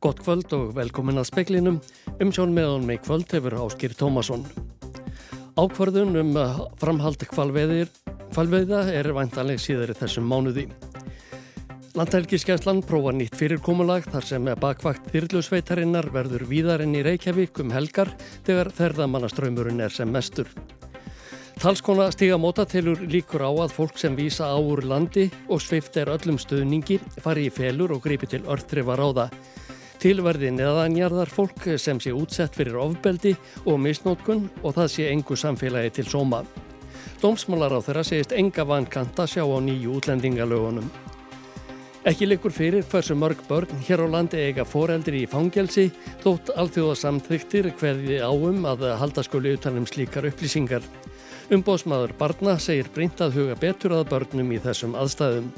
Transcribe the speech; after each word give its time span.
Gott 0.00 0.20
kvöld 0.20 0.52
og 0.52 0.74
velkomin 0.76 1.16
að 1.16 1.30
speklinum. 1.30 1.78
Umsjón 2.20 2.52
meðan 2.52 2.84
með 2.88 3.00
kvöld 3.06 3.30
hefur 3.32 3.56
Áskir 3.64 3.94
Tómasson. 3.96 4.44
Ákvarðun 5.56 6.18
um 6.20 6.34
framhald 6.76 7.24
kvalveiða 7.30 8.82
er 8.92 9.08
vantanleg 9.16 9.62
síðar 9.62 9.94
í 9.94 9.96
þessum 9.96 10.28
mánuði. 10.28 10.66
Landhelgiskefslan 11.96 12.82
prófa 12.84 13.14
nýtt 13.16 13.38
fyrirkomulag 13.40 14.04
þar 14.12 14.24
sem 14.28 14.48
bakvakt 14.60 15.08
þyrlusveitarinnar 15.14 16.10
verður 16.12 16.44
víðarinn 16.50 16.92
í 16.98 17.00
Reykjavík 17.06 17.56
um 17.64 17.72
helgar 17.72 18.12
þegar 18.44 18.68
þerðamannaströymurinn 18.76 19.80
er 19.80 19.96
sem 19.96 20.12
mestur. 20.12 20.50
Talskona 21.56 22.10
stiga 22.12 22.36
mótatelur 22.36 23.00
líkur 23.08 23.46
á 23.48 23.50
að 23.64 23.72
fólk 23.78 23.96
sem 23.96 24.12
vísa 24.12 24.52
á 24.52 24.60
úr 24.60 24.84
landi 24.84 25.30
og 25.48 25.62
svift 25.64 25.96
er 25.96 26.12
öllum 26.12 26.36
stöðningi 26.36 26.98
fari 27.24 27.46
í 27.48 27.54
felur 27.54 27.96
og 27.96 28.04
grípi 28.04 28.28
til 28.28 28.44
örtrifar 28.44 29.00
á 29.00 29.08
það. 29.08 29.38
Tilverði 30.06 30.52
neðanjarðar 30.54 31.30
fólk 31.34 31.64
sem 31.82 31.98
sé 31.98 32.12
útsett 32.14 32.54
fyrir 32.54 32.76
ofbeldi 32.78 33.32
og 33.66 33.80
misnótkun 33.82 34.44
og 34.62 34.76
það 34.76 34.92
sé 34.92 35.08
engu 35.10 35.34
samfélagi 35.34 35.96
til 35.96 36.04
sóma. 36.06 36.44
Dómsmálar 37.18 37.74
á 37.74 37.82
þeirra 37.82 38.04
segist 38.06 38.36
enga 38.38 38.62
vankanta 38.70 39.26
sjá 39.26 39.42
á 39.42 39.58
nýju 39.58 39.96
útlendingalögunum. 39.98 40.86
Ekki 42.06 42.30
likur 42.30 42.54
fyrir 42.54 42.86
hversu 42.86 43.18
mörg 43.18 43.42
börn 43.50 43.82
hér 43.82 44.06
á 44.06 44.14
landi 44.14 44.38
eiga 44.46 44.62
foreldri 44.62 45.24
í 45.24 45.30
fangelsi 45.32 45.88
þótt 46.22 46.54
alþjóðasamþyktir 46.54 47.72
hverði 47.80 48.22
áum 48.22 48.62
að 48.62 48.86
halda 49.02 49.26
skuli 49.26 49.58
utanum 49.58 49.90
slíkar 49.90 50.30
upplýsingar. 50.30 50.86
Umbóðsmaður 51.50 52.14
barna 52.14 52.60
segir 52.62 52.94
brint 52.94 53.18
að 53.18 53.40
huga 53.40 53.58
betur 53.58 53.98
að 53.98 54.12
börnum 54.14 54.54
í 54.54 54.62
þessum 54.62 54.94
aðstæðum. 54.94 55.50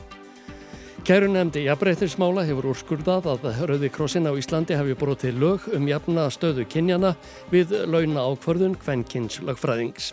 Kærunemdi 1.08 1.62
jafnbreytismála 1.64 2.42
hefur 2.44 2.66
úrskurðað 2.74 3.30
að 3.32 3.46
Rauði 3.70 3.88
Krossin 3.88 4.28
á 4.28 4.32
Íslandi 4.36 4.76
hafi 4.76 4.92
brotið 4.92 5.40
lög 5.40 5.64
um 5.72 5.88
jafna 5.88 6.26
stöðu 6.28 6.68
kynjana 6.68 7.14
við 7.48 7.72
launa 7.88 8.28
ákvörðun 8.28 8.76
kvennkins 8.76 9.40
lögfræðings. 9.40 10.12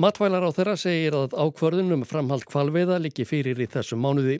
Matvælar 0.00 0.40
á 0.40 0.50
þeirra 0.56 0.72
segir 0.80 1.12
að 1.12 1.34
ákvörðun 1.36 1.92
um 1.98 2.02
framhald 2.08 2.46
kvalveiða 2.48 2.96
liggi 3.02 3.26
fyrir 3.28 3.58
í 3.60 3.66
þessum 3.68 4.00
mánuði. 4.00 4.38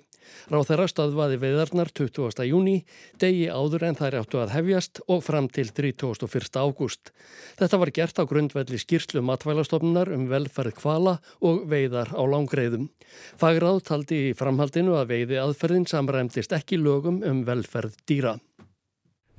Ráð 0.48 0.70
þeirra 0.70 0.86
staðvaði 0.88 1.36
veiðarnar 1.42 1.90
20. 1.92 2.46
júni, 2.48 2.76
degi 3.20 3.50
áður 3.52 3.84
en 3.90 3.98
þær 3.98 4.16
áttu 4.22 4.40
að 4.40 4.54
hefjast 4.54 5.02
og 5.12 5.20
fram 5.26 5.50
til 5.52 5.66
31. 5.68 6.56
ágúst. 6.56 7.12
Þetta 7.60 7.80
var 7.82 7.92
gert 7.92 8.22
á 8.22 8.24
grundvelli 8.24 8.80
skýrslu 8.80 9.20
matvælastofnunar 9.28 10.08
um 10.16 10.24
velferð 10.30 10.78
kvala 10.80 11.18
og 11.44 11.66
veiðar 11.68 12.14
á 12.16 12.22
langreiðum. 12.24 12.88
Fagráð 13.36 13.82
taldi 13.90 14.22
í 14.30 14.32
framhaldinu 14.38 14.96
að 14.96 15.12
veiði 15.12 15.42
aðferðin 15.42 15.84
samræmdist 15.90 16.56
ekki 16.56 16.80
lögum 16.80 17.20
um 17.28 17.44
velferð 17.44 18.00
dýra. 18.08 18.38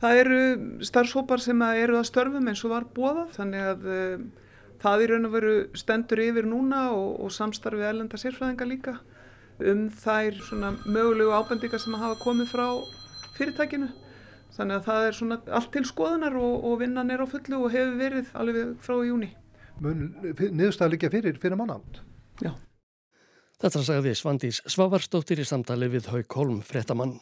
Það 0.03 0.21
eru 0.21 0.39
starfshópar 0.85 1.41
sem 1.41 1.61
eru 1.73 1.97
að 1.97 2.09
störfum 2.11 2.47
eins 2.51 2.61
og 2.67 2.73
var 2.75 2.89
bóðað 2.93 3.37
þannig 3.39 3.69
að 3.71 3.91
það 4.83 5.03
í 5.03 5.09
raun 5.11 5.27
og 5.29 5.35
veru 5.37 5.55
stendur 5.79 6.21
yfir 6.23 6.47
núna 6.49 6.85
og, 6.93 7.19
og 7.23 7.33
samstarfið 7.33 7.89
elenda 7.89 8.19
sérfræðinga 8.19 8.67
líka 8.69 8.97
um 9.63 9.85
þær 10.03 10.39
mögulegu 10.85 11.33
ábendingar 11.33 11.81
sem 11.81 11.95
hafa 11.99 12.17
komið 12.21 12.49
frá 12.51 12.65
fyrirtækinu. 13.37 13.89
Þannig 14.53 14.79
að 14.79 14.87
það 14.87 15.07
er 15.07 15.15
svona 15.17 15.37
allt 15.57 15.71
til 15.73 15.85
skoðunar 15.89 16.35
og, 16.37 16.65
og 16.69 16.75
vinnan 16.83 17.09
er 17.13 17.23
á 17.23 17.27
fullu 17.29 17.63
og 17.63 17.73
hefur 17.73 17.95
verið 17.97 18.33
alveg 18.37 18.75
frá 18.85 18.95
í 18.99 19.09
júni. 19.09 19.31
Niðurstað 19.81 20.93
líka 20.93 21.09
fyrir, 21.13 21.39
fyrir 21.41 21.57
mannátt? 21.57 22.03
Já. 22.43 22.53
Þetta 23.63 23.81
sagði 23.87 24.13
Svandís 24.19 24.59
Svavarsdóttir 24.69 25.41
í 25.41 25.47
samtali 25.47 25.89
við 25.89 26.11
Hauk 26.11 26.37
Holm, 26.37 26.59
frettamann. 26.67 27.15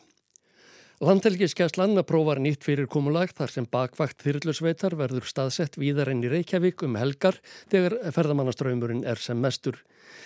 Landhelgiskeslan 1.02 1.98
prófar 2.05 2.37
nýtt 2.37 2.61
fyrir 2.61 2.86
kumulag 2.86 3.31
þar 3.33 3.49
sem 3.49 3.65
bakvakt 3.65 4.21
þyrlusveitar 4.21 4.93
verður 4.99 5.26
staðsett 5.26 5.73
víðar 5.81 6.11
enn 6.11 6.20
í 6.21 6.30
Reykjavík 6.30 6.83
um 6.86 6.93
helgar 6.93 7.39
þegar 7.71 7.95
ferðamannaströymurinn 8.14 9.02
er 9.09 9.17
sem 9.17 9.39
mestur. 9.42 9.80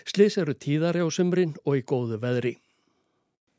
Slis 0.04 0.36
eru 0.42 0.52
tíðari 0.52 1.00
á 1.00 1.08
sumrin 1.08 1.54
og 1.64 1.78
í 1.80 1.84
góðu 1.88 2.18
veðri. 2.20 2.52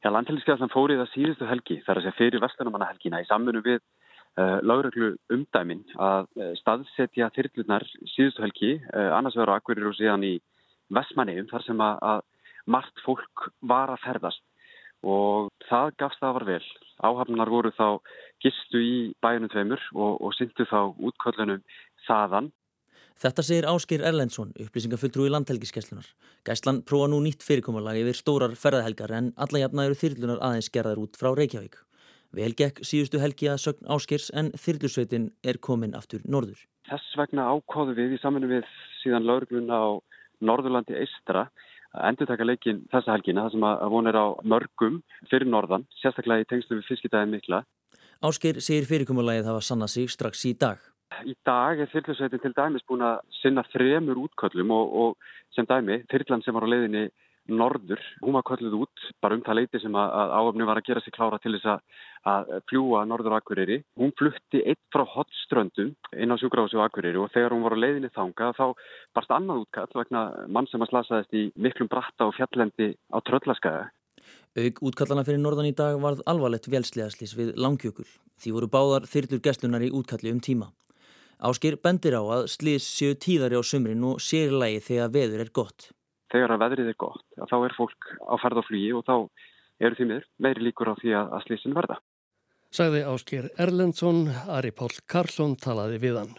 Já, 0.04 0.10
Landhelgiskeslan 0.12 0.68
fórið 0.74 1.06
að 1.06 1.14
síðustu 1.14 1.48
helgi 1.48 1.78
þar 1.86 2.02
að 2.02 2.04
segja 2.04 2.18
fyrir 2.18 2.42
vestlunumannahelgina 2.44 3.22
í 3.24 3.28
samfunnu 3.30 3.62
við 3.64 3.78
uh, 3.80 4.58
lágreglu 4.60 5.14
umdæmin 5.32 5.86
að 5.96 6.28
uh, 6.36 6.50
staðsetja 6.60 7.30
þyrlunar 7.38 7.86
síðustu 8.12 8.44
helgi, 8.44 8.74
uh, 8.92 9.14
annars 9.16 9.40
á 9.40 9.56
Akverir 9.56 9.88
og 9.88 9.96
síðan 9.96 10.28
í 10.28 10.34
Vestmanniðum 10.92 11.48
þar 11.48 11.64
sem 11.64 11.80
að, 11.80 12.04
að 12.12 12.20
margt 12.76 13.00
fólk 13.08 13.48
var 13.64 13.94
að 13.96 14.04
ferðast 14.04 14.44
og 15.04 15.50
það 15.68 15.96
gafst 16.00 16.22
það 16.22 16.36
var 16.38 16.46
vel. 16.50 16.66
Áhafnar 17.04 17.50
voru 17.52 17.72
þá 17.76 17.88
gistu 18.44 18.80
í 18.80 18.94
bæunum 19.24 19.50
tveimur 19.52 19.82
og, 19.94 20.20
og 20.20 20.36
syndu 20.36 20.68
þá 20.68 20.80
útköllunum 20.96 21.64
þaðan. 22.06 22.52
Þetta 23.16 23.42
segir 23.48 23.66
Áskir 23.70 24.02
Erlendsson, 24.04 24.50
upplýsingafulltrú 24.60 25.24
í 25.24 25.32
landhelgiskeslunar. 25.32 26.08
Gæslan 26.44 26.82
prófa 26.84 27.08
nú 27.08 27.22
nýtt 27.24 27.44
fyrirkomalagi 27.46 28.02
yfir 28.04 28.18
stórar 28.18 28.56
ferðahelgar 28.60 29.14
en 29.16 29.30
alla 29.40 29.62
jafna 29.62 29.86
eru 29.88 29.96
þyrlunar 29.96 30.42
aðeins 30.44 30.68
gerðar 30.72 31.00
út 31.00 31.16
frá 31.16 31.30
Reykjavík. 31.32 31.78
Vel 32.36 32.52
gekk 32.58 32.82
síðustu 32.84 33.20
helgi 33.22 33.48
að 33.48 33.62
sögn 33.62 33.88
Áskirs 33.88 34.28
en 34.36 34.50
þyrlusveitin 34.60 35.30
er 35.40 35.56
komin 35.56 35.96
aftur 35.96 36.20
norður. 36.28 36.58
Þess 36.90 37.16
vegna 37.16 37.48
ákóðu 37.48 37.96
við 37.96 38.18
í 38.18 38.20
saminu 38.20 38.50
við 38.50 38.68
síðan 39.00 39.24
laurugluna 39.24 39.80
á 39.80 39.88
Norðurlandi 40.44 40.98
eistra 41.00 41.46
endur 42.08 42.28
taka 42.28 42.46
leikin 42.46 42.82
þessa 42.92 43.14
helgina 43.14 43.46
þar 43.46 43.54
sem 43.54 43.66
að 43.68 43.86
von 43.94 44.10
er 44.10 44.18
á 44.18 44.26
mörgum 44.44 45.00
fyrir 45.30 45.48
norðan, 45.50 45.86
sérstaklega 46.00 46.44
í 46.44 46.50
tengslu 46.50 46.80
við 46.80 46.90
fiskidæðin 46.90 47.34
mikla. 47.36 47.62
Ásker 48.24 48.60
segir 48.64 48.88
fyrirkomulagið 48.88 49.50
hafa 49.50 49.64
sanna 49.64 49.88
sig 49.88 50.10
strax 50.12 50.44
í 50.48 50.54
dag. 50.58 50.80
Í 51.24 51.36
dag 51.46 51.80
er 51.80 51.90
þyrlusveitin 51.92 52.42
til 52.42 52.54
dæmis 52.56 52.84
búin 52.88 53.04
að 53.06 53.20
sinna 53.40 53.62
þremur 53.72 54.24
útköllum 54.26 54.72
og, 54.74 54.96
og 55.02 55.54
sem 55.54 55.68
dæmi, 55.68 56.02
þyrlan 56.10 56.42
sem 56.44 56.56
var 56.56 56.66
á 56.66 56.72
leiðinni 56.72 57.04
norður, 57.48 58.00
hún 58.22 58.36
var 58.36 58.44
kölluð 58.46 58.76
út 58.82 59.06
bara 59.22 59.36
um 59.36 59.42
það 59.46 59.58
leiti 59.60 59.80
sem 59.82 59.96
að, 59.98 60.32
áöfni 60.36 60.66
var 60.68 60.80
að 60.80 60.88
gera 60.88 61.02
sig 61.04 61.14
klára 61.14 61.38
til 61.42 61.54
þess 61.56 61.68
að, 61.72 62.54
fljúa 62.70 63.04
norður 63.06 63.36
Akureyri. 63.38 63.78
Hún 64.00 64.14
flutti 64.18 64.62
eitt 64.66 64.82
frá 64.94 65.04
hotströndum 65.06 65.92
inn 66.16 66.34
á 66.34 66.36
og 66.36 66.82
Akureyri 66.86 67.20
og 67.22 67.30
þegar 67.34 67.54
hún 67.54 67.62
var 67.62 67.76
á 67.78 67.82
leiðinni 67.82 68.10
þanga 68.14 68.52
þá 68.58 68.66
barst 69.14 69.30
annað 69.30 69.62
útkall 69.62 69.94
vegna 69.94 70.22
mann 70.48 70.66
sem 70.66 70.82
að 70.82 70.90
slasaðist 70.90 71.36
í 71.38 71.44
miklum 71.54 71.90
bratta 71.92 72.26
og 72.26 72.34
fjallendi 72.34 72.94
á 73.14 73.18
tröllaskaða. 73.22 73.90
Aug 74.56 74.80
útkallana 74.88 75.22
fyrir 75.22 75.42
norðan 75.42 75.70
í 75.70 75.76
dag 75.76 76.00
varð 76.02 76.24
alvarlegt 76.26 76.66
velsliðaslís 76.72 77.36
við 77.38 77.54
langjökul. 77.60 78.08
Því 78.40 78.56
voru 78.56 78.70
báðar 78.72 79.06
þyrlur 79.06 79.42
gæslunar 79.44 79.84
í 79.86 79.92
útkalli 79.94 80.32
um 80.32 80.40
tíma. 80.42 80.72
Áskir 81.36 81.76
bendir 81.76 82.16
á 82.16 82.24
að 82.24 82.48
slís 82.48 82.86
séu 82.88 83.12
tíðari 83.14 83.60
á 83.60 83.62
sumrin 83.62 84.06
og 84.08 84.22
sérlægi 84.24 84.80
þegar 84.88 85.12
veður 85.12 85.44
er 85.44 85.52
gott 85.52 85.90
þegar 86.32 86.54
að 86.54 86.62
veðrið 86.64 86.90
er 86.92 86.98
gott, 87.00 87.26
að 87.38 87.52
þá 87.52 87.56
er 87.58 87.76
fólk 87.76 88.10
á 88.26 88.34
ferð 88.42 88.62
og 88.62 88.68
flugi 88.68 88.92
og 88.96 89.04
þá 89.06 89.16
eru 89.86 89.98
því 89.98 90.08
miður 90.10 90.26
meiri 90.42 90.66
líkur 90.66 90.92
á 90.92 90.94
því 90.98 91.14
að, 91.18 91.36
að 91.36 91.46
slísin 91.46 91.76
verða. 91.76 92.00
Sagði 92.74 93.04
Ásker 93.06 93.46
Erlendsson, 93.62 94.26
Ari 94.52 94.72
Pál 94.74 94.90
Karlsson 95.06 95.54
talaði 95.60 96.00
við 96.02 96.20
hann. 96.20 96.34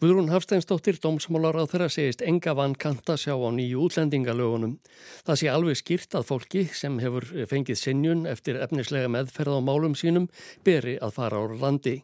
Guðrún 0.00 0.30
Hafsteinsdóttir, 0.32 0.96
dómsmálar 0.96 1.58
á 1.60 1.68
þeirra 1.68 1.90
segist 1.92 2.22
enga 2.24 2.54
vankanta 2.56 3.18
sjá 3.20 3.34
á 3.36 3.48
nýju 3.52 3.82
útlendingalögunum. 3.84 4.78
Það 5.26 5.36
sé 5.36 5.50
alveg 5.52 5.76
skýrt 5.76 6.16
að 6.16 6.24
fólki 6.30 6.62
sem 6.72 6.96
hefur 7.02 7.26
fengið 7.50 7.76
sinjun 7.76 8.22
eftir 8.30 8.56
efnislega 8.64 9.10
meðferð 9.12 9.58
á 9.58 9.66
málum 9.66 9.92
sínum 9.92 10.30
beri 10.64 10.94
að 11.04 11.18
fara 11.18 11.42
á 11.44 11.52
landi. 11.52 11.98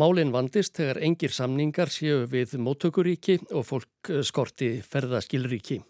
Málinn 0.00 0.32
vandist 0.32 0.80
þegar 0.80 1.02
engir 1.04 1.36
samningar 1.36 1.92
séu 1.92 2.24
við 2.24 2.56
móttökuríki 2.56 3.36
og 3.52 3.68
fólk 3.68 4.14
skorti 4.24 4.70
ferðaskilríki. 4.80 5.82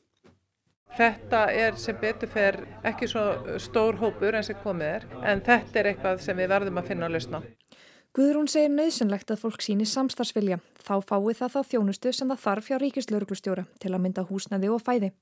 Þetta 0.97 1.43
er 1.53 1.75
sem 1.77 1.97
betur 2.01 2.31
fer 2.33 2.57
ekki 2.89 3.09
svo 3.11 3.25
stór 3.61 3.99
hópur 4.01 4.37
en 4.39 4.45
sem 4.47 4.57
komið 4.63 4.93
er 4.95 5.03
en 5.29 5.43
þetta 5.45 5.81
er 5.81 5.91
eitthvað 5.91 6.23
sem 6.25 6.39
við 6.41 6.49
verðum 6.55 6.81
að 6.81 6.89
finna 6.89 7.11
að 7.11 7.19
lausna. 7.19 7.43
Guðrún 8.17 8.49
segir 8.49 8.71
nöðsynlegt 8.73 9.29
að 9.35 9.43
fólk 9.43 9.61
síni 9.61 9.85
samstarfsvilja. 9.85 10.57
Þá 10.81 10.95
fái 11.05 11.35
það 11.37 11.51
þá 11.53 11.61
þjónustu 11.73 12.13
sem 12.17 12.33
það 12.33 12.41
þarf 12.47 12.71
hjá 12.71 12.77
ríkislauruglustjóra 12.81 13.67
til 13.83 13.93
að 13.93 14.03
mynda 14.07 14.25
húsnaði 14.31 14.71
og 14.73 14.81
fæði. 14.87 15.13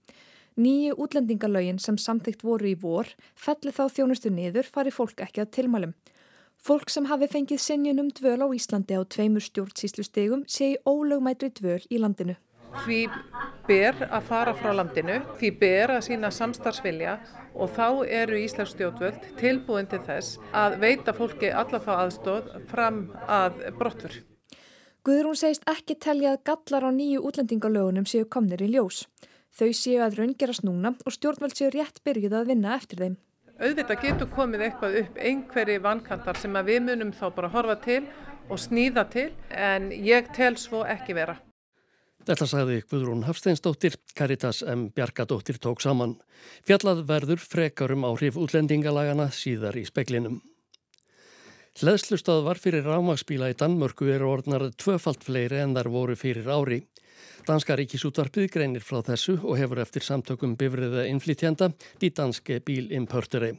Nýju 0.54 0.94
útlendingalögin 1.02 1.80
sem 1.82 1.98
samþygt 1.98 2.46
voru 2.46 2.70
í 2.70 2.76
vor 2.78 3.10
felli 3.34 3.74
þá 3.74 3.88
þjónustu 3.96 4.30
niður 4.30 4.70
fari 4.70 4.94
fólk 4.94 5.24
ekki 5.26 5.42
að 5.42 5.50
tilmælum. 5.58 5.96
Fólk 6.54 6.86
sem 6.94 7.10
hafi 7.10 7.26
fengið 7.34 7.64
sinjunum 7.66 8.14
dvöl 8.14 8.46
á 8.46 8.48
Íslandi 8.54 8.94
á 8.94 9.02
tveimur 9.02 9.42
stjórnsýslu 9.42 10.06
stegum 10.06 10.46
sé 10.46 10.76
í 10.76 10.80
ólögmætri 10.86 11.50
dvöl 11.58 11.82
í 11.90 11.98
landinu. 11.98 12.38
Því 12.86 13.00
ber 13.68 13.96
að 14.10 14.28
fara 14.28 14.54
frá 14.58 14.72
landinu, 14.74 15.20
því 15.38 15.50
ber 15.60 15.94
að 15.96 16.04
sína 16.08 16.30
samstarfsvilja 16.34 17.16
og 17.54 17.72
þá 17.76 17.86
eru 18.04 18.38
Íslands 18.42 18.74
stjórnvöld 18.74 19.26
tilbúin 19.40 19.88
til 19.90 20.02
þess 20.04 20.38
að 20.52 20.78
veita 20.82 21.14
fólki 21.16 21.50
allafa 21.52 21.98
aðstóð 22.04 22.50
fram 22.70 23.06
að 23.28 23.60
brottur. 23.78 24.16
Guðrún 25.04 25.36
segist 25.36 25.66
ekki 25.68 25.98
telja 26.00 26.32
að 26.32 26.44
gallar 26.48 26.88
á 26.88 26.90
nýju 26.96 27.20
útlendingalögunum 27.28 28.06
séu 28.08 28.24
komnir 28.24 28.62
í 28.64 28.70
ljós. 28.72 29.04
Þau 29.54 29.70
séu 29.76 30.00
að 30.02 30.16
raungerast 30.18 30.64
núna 30.64 30.94
og 31.04 31.14
stjórnvöld 31.14 31.54
séu 31.58 31.68
rétt 31.74 32.00
byrjuð 32.06 32.38
að 32.40 32.48
vinna 32.50 32.74
eftir 32.78 33.02
þeim. 33.04 33.18
Auðvitað 33.60 34.00
getur 34.02 34.30
komið 34.34 34.64
eitthvað 34.66 34.96
upp 35.04 35.18
einhverji 35.28 35.82
vankantar 35.84 36.40
sem 36.40 36.56
við 36.66 36.80
munum 36.88 37.12
þá 37.14 37.26
bara 37.36 37.52
horfa 37.52 37.76
til 37.84 38.00
og 38.48 38.58
snýða 38.58 39.04
til 39.12 39.28
en 39.50 39.92
ég 39.94 40.32
tel 40.34 40.56
svo 40.58 40.82
ekki 40.88 41.14
vera. 41.20 41.36
Þetta 42.24 42.46
sagði 42.48 42.78
Guðrún 42.88 43.26
Hafsteinsdóttir, 43.26 43.98
Caritas 44.16 44.62
M. 44.64 44.86
Bjarkadóttir 44.96 45.58
tók 45.60 45.82
saman. 45.84 46.14
Fjallað 46.64 47.02
verður 47.10 47.42
frekarum 47.44 48.06
áhrif 48.08 48.38
útlendingalagana 48.40 49.26
síðar 49.28 49.76
í 49.76 49.82
speklinum. 49.84 50.38
Hleðslustöðvar 51.76 52.56
fyrir 52.62 52.86
rámagsbíla 52.88 53.50
í 53.52 53.56
Danmörku 53.60 54.08
eru 54.08 54.30
orðnar 54.30 54.70
tvöfalt 54.80 55.26
fleiri 55.26 55.60
en 55.60 55.74
þar 55.76 55.90
voru 55.92 56.16
fyrir 56.16 56.48
ári. 56.48 56.80
Danska 57.44 57.76
ríkisútvarpið 57.76 58.48
greinir 58.54 58.84
frá 58.86 59.02
þessu 59.04 59.36
og 59.42 59.58
hefur 59.60 59.82
eftir 59.82 60.06
samtökum 60.06 60.54
bifriða 60.56 61.04
innflytjanda 61.10 61.74
í 62.00 62.08
danske 62.08 62.62
bílimpörteri. 62.64 63.52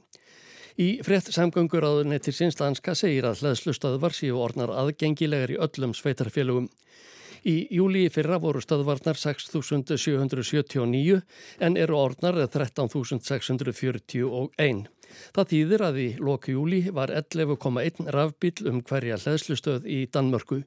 Í 0.81 0.87
frett 1.05 1.29
samgöngur 1.31 1.85
áður 1.85 2.09
nettir 2.09 2.33
sinns 2.33 2.57
danska 2.57 2.95
segir 2.97 3.29
að 3.29 3.43
hleðslustöðvar 3.43 4.17
séu 4.17 4.39
orðnar 4.41 4.73
aðgengilegar 4.73 5.53
í 5.53 5.59
öllum 5.61 5.93
sveitarfélögum. 5.93 6.71
Í 7.45 7.67
júli 7.77 8.07
fyrra 8.09 8.39
voru 8.41 8.57
stöðvarnar 8.63 9.19
6.779 9.21 11.19
en 11.61 11.75
eru 11.77 11.93
orðnar 11.99 12.39
13.641. 12.49 14.87
Það 15.35 15.49
þýðir 15.51 15.81
að 15.85 15.99
í 16.01 16.17
loku 16.17 16.51
júli 16.55 16.89
var 16.89 17.13
11,1 17.13 18.09
rafbíl 18.15 18.65
um 18.71 18.81
hverja 18.81 19.19
hlæðslustöð 19.21 19.85
í 19.85 20.09
Danmörku. 20.09 20.63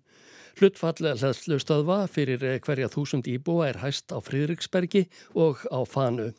Hlutfall 0.59 1.19
hlæðslustöðva 1.19 2.07
fyrir 2.15 2.39
hverja 2.63 2.89
þúsund 2.95 3.27
íbúa 3.31 3.69
er 3.73 3.79
hæst 3.83 4.15
á 4.15 4.19
Fríðriksbergi 4.23 5.09
og 5.35 5.67
á 5.75 5.83
Fanu. 5.83 6.31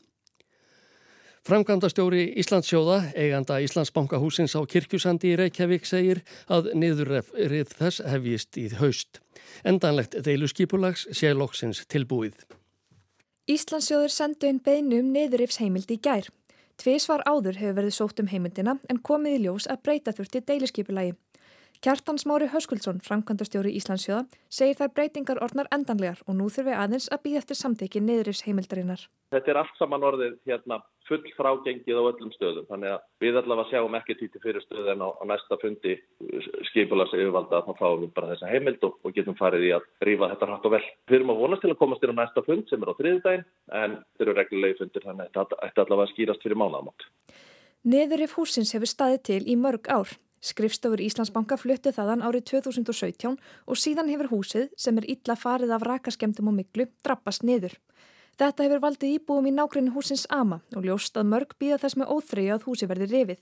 Framkvæmdastjóri 1.49 2.33
Íslandsjóða, 2.37 2.99
eiganda 3.17 3.55
Íslandsbankahúsins 3.65 4.53
á 4.53 4.61
Kirkjusandi 4.69 5.31
í 5.31 5.37
Reykjavík 5.39 5.87
segir 5.89 6.19
að 6.45 6.67
niðurrið 6.77 7.71
þess 7.73 8.03
hefjist 8.05 8.59
í 8.61 8.67
haust. 8.77 9.17
Endanlegt 9.65 10.13
deiluskipulags 10.27 11.07
sé 11.09 11.31
loksins 11.33 11.81
tilbúið. 11.89 12.37
Íslandsjóður 13.49 14.13
sendu 14.13 14.45
einn 14.45 14.61
beinu 14.61 14.99
um 15.01 15.09
niðurrifsheimild 15.15 15.89
í 15.89 15.97
gær. 15.97 16.29
Tvísvar 16.77 17.25
áður 17.25 17.57
hefur 17.63 17.79
verið 17.81 17.97
sótt 17.97 18.21
um 18.21 18.29
heimildina 18.29 18.77
en 18.85 19.01
komið 19.01 19.39
í 19.39 19.43
ljós 19.47 19.65
að 19.73 19.81
breyta 19.89 20.13
þurfti 20.13 20.45
deiluskipulagi. 20.45 21.17
Kjartan 21.79 22.17
Smári 22.19 22.49
Höskuldsson, 22.51 22.97
framkvæmdastjóri 23.07 23.69
Íslandsjóða, 23.79 24.25
segir 24.51 24.75
þær 24.75 24.89
breytingar 24.97 25.39
orðnar 25.39 25.69
endanlegar 25.71 26.19
og 26.25 26.35
nú 26.35 26.49
þurfi 26.51 26.73
aðeins 26.75 27.05
að 27.07 27.21
býða 27.23 27.39
eftir 27.39 27.55
samteki 27.55 28.01
niðurrifsheimildarinnar. 28.03 29.05
Þetta 29.31 29.53
er 29.53 29.59
allt 29.61 29.79
saman 29.79 30.03
orðið 30.03 30.35
hérna 30.49 30.81
full 31.07 31.23
frágengið 31.37 32.01
á 32.03 32.03
öllum 32.03 32.35
stöðum. 32.35 32.67
Þannig 32.67 32.97
að 32.97 33.07
við 33.23 33.39
allavega 33.39 33.71
sjáum 33.71 33.95
ekki 33.95 34.17
títi 34.19 34.43
fyrir 34.43 34.65
stöðu 34.65 34.91
en 34.91 35.05
á, 35.07 35.09
á 35.09 35.23
næsta 35.31 35.59
fundi 35.63 35.95
skipulags 36.67 37.15
yfirvalda 37.15 37.61
að 37.61 37.71
þá 37.71 37.73
fáum 37.79 38.03
við 38.03 38.13
bara 38.19 38.33
þessa 38.33 38.51
heimild 38.51 38.83
og, 38.83 38.99
og 38.99 39.15
getum 39.15 39.39
farið 39.39 39.67
í 39.69 39.73
að 39.79 39.89
rífa 40.03 40.33
þetta 40.35 40.51
hrætt 40.51 40.67
og 40.67 40.75
vel. 40.75 40.85
Við 41.07 41.21
erum 41.21 41.31
að 41.31 41.43
vonast 41.45 41.63
til 41.63 41.71
að 41.71 41.79
komast 41.79 42.03
inn 42.03 42.11
á 42.11 42.19
næsta 42.19 42.43
fund 42.43 42.67
sem 42.67 42.83
er 42.83 42.91
á 42.91 42.99
þriðdægin 42.99 43.51
en 43.79 43.99
þeir 44.19 44.27
eru 44.27 44.39
reglulegi 44.41 44.81
fundir 44.83 45.07
þannig 45.07 45.31
að 45.31 45.59
þetta 45.63 45.87
allavega 45.87 46.11
skýrast 46.11 46.43
fyrir 46.43 46.59
mánaðamátt. 46.59 47.11
Neðurif 47.87 48.35
húsins 48.35 48.75
hefur 48.75 48.91
staðið 48.91 49.21
til 49.31 49.45
í 49.47 49.55
mörg 49.55 49.87
ár. 49.87 50.19
Skrifstofur 50.39 51.01
Íslandsbanka 51.03 51.57
fluttu 51.59 51.91
þaðan 51.91 52.23
árið 52.23 52.45
2017 52.53 53.35
og 53.67 53.79
síðan 53.79 54.09
hefur 54.11 54.31
húsið 54.31 54.69
sem 54.79 54.97
er 55.01 55.07
illa 55.11 55.35
farið 55.35 55.73
af 55.75 55.83
rakaskemdum 55.87 56.51
og 56.51 56.57
miklu 56.61 56.87
drappast 57.03 57.43
niður. 57.43 57.75
Þetta 58.39 58.63
hefur 58.63 58.83
valdið 58.85 59.17
íbúum 59.17 59.49
í 59.49 59.51
nákvæmni 59.51 59.91
húsins 59.91 60.23
ama 60.31 60.61
og 60.71 60.85
ljóst 60.87 61.17
að 61.19 61.27
mörg 61.33 61.57
býða 61.59 61.81
þess 61.81 61.99
með 61.99 62.13
óþreyju 62.15 62.53
að 62.55 62.67
húsi 62.69 62.87
verði 62.87 63.09
rifið. 63.11 63.41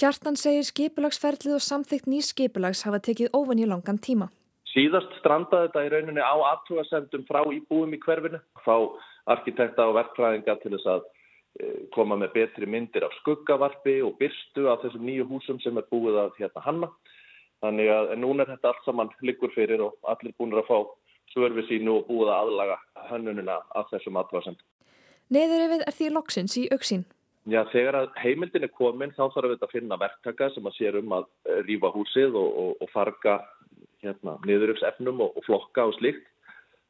Kjartan 0.00 0.38
segir 0.40 0.66
skipulagsferðlið 0.66 1.58
og 1.58 1.62
samþygt 1.62 2.08
ný 2.10 2.18
skipulags 2.26 2.82
hafa 2.82 2.98
tekið 2.98 3.30
ofan 3.38 3.60
í 3.62 3.68
langan 3.70 4.00
tíma. 4.02 4.32
Síðast 4.72 5.12
strandaði 5.20 5.68
þetta 5.68 5.84
í 5.86 5.90
rauninni 5.92 6.24
á 6.24 6.34
aðtúasendum 6.50 7.26
frá 7.28 7.44
íbúum 7.44 7.92
í 7.94 8.00
hverfinu. 8.02 8.40
Fá 8.64 8.74
arkitekta 9.30 9.86
og 9.86 9.98
verkfræðinga 10.00 10.56
til 10.62 10.72
þess 10.74 10.88
að 10.96 11.04
koma 11.92 12.16
með 12.16 12.32
betri 12.36 12.66
myndir 12.66 13.04
af 13.04 13.14
skuggavarpi 13.20 13.98
og 14.06 14.16
byrstu 14.20 14.68
af 14.72 14.82
þessum 14.84 15.04
nýju 15.06 15.28
húsum 15.28 15.60
sem 15.60 15.76
er 15.76 15.88
búið 15.90 16.18
að 16.24 16.38
hérna 16.40 16.64
hanna. 16.64 16.88
Þannig 17.62 17.90
að 17.94 18.12
núna 18.18 18.44
er 18.44 18.54
þetta 18.54 18.72
allt 18.72 18.86
saman 18.86 19.10
liggur 19.22 19.52
fyrir 19.54 19.84
og 19.84 19.96
allir 20.10 20.34
búin 20.38 20.56
að 20.56 20.66
fá 20.70 20.78
svörfi 21.32 21.64
sínu 21.68 21.98
og 22.00 22.06
búið 22.08 22.32
að 22.32 22.38
aðlaga 22.40 22.78
hönnununa 23.10 23.58
af 23.78 23.90
þessum 23.92 24.18
aðvarsend. 24.20 24.62
Neðurifið 25.32 25.84
er 25.86 25.96
því 25.96 26.08
loksins 26.16 26.56
í 26.58 26.66
auksín. 26.74 27.04
Já, 27.50 27.64
þegar 27.72 27.98
að 27.98 28.18
heimildin 28.22 28.66
er 28.66 28.70
komin 28.70 29.14
þá 29.16 29.24
þarf 29.34 29.52
við 29.52 29.64
að 29.66 29.72
finna 29.74 29.98
verktaka 29.98 30.48
sem 30.54 30.66
að 30.68 30.76
sér 30.76 30.98
um 31.00 31.14
að 31.16 31.24
rýfa 31.66 31.90
húsið 31.94 32.36
og, 32.38 32.50
og, 32.62 32.76
og 32.84 32.90
farga 32.92 33.40
hérna, 34.02 34.36
niðurifsefnum 34.46 35.22
og, 35.24 35.38
og 35.38 35.46
flokka 35.46 35.88
og 35.90 35.96
slikt. 35.98 36.28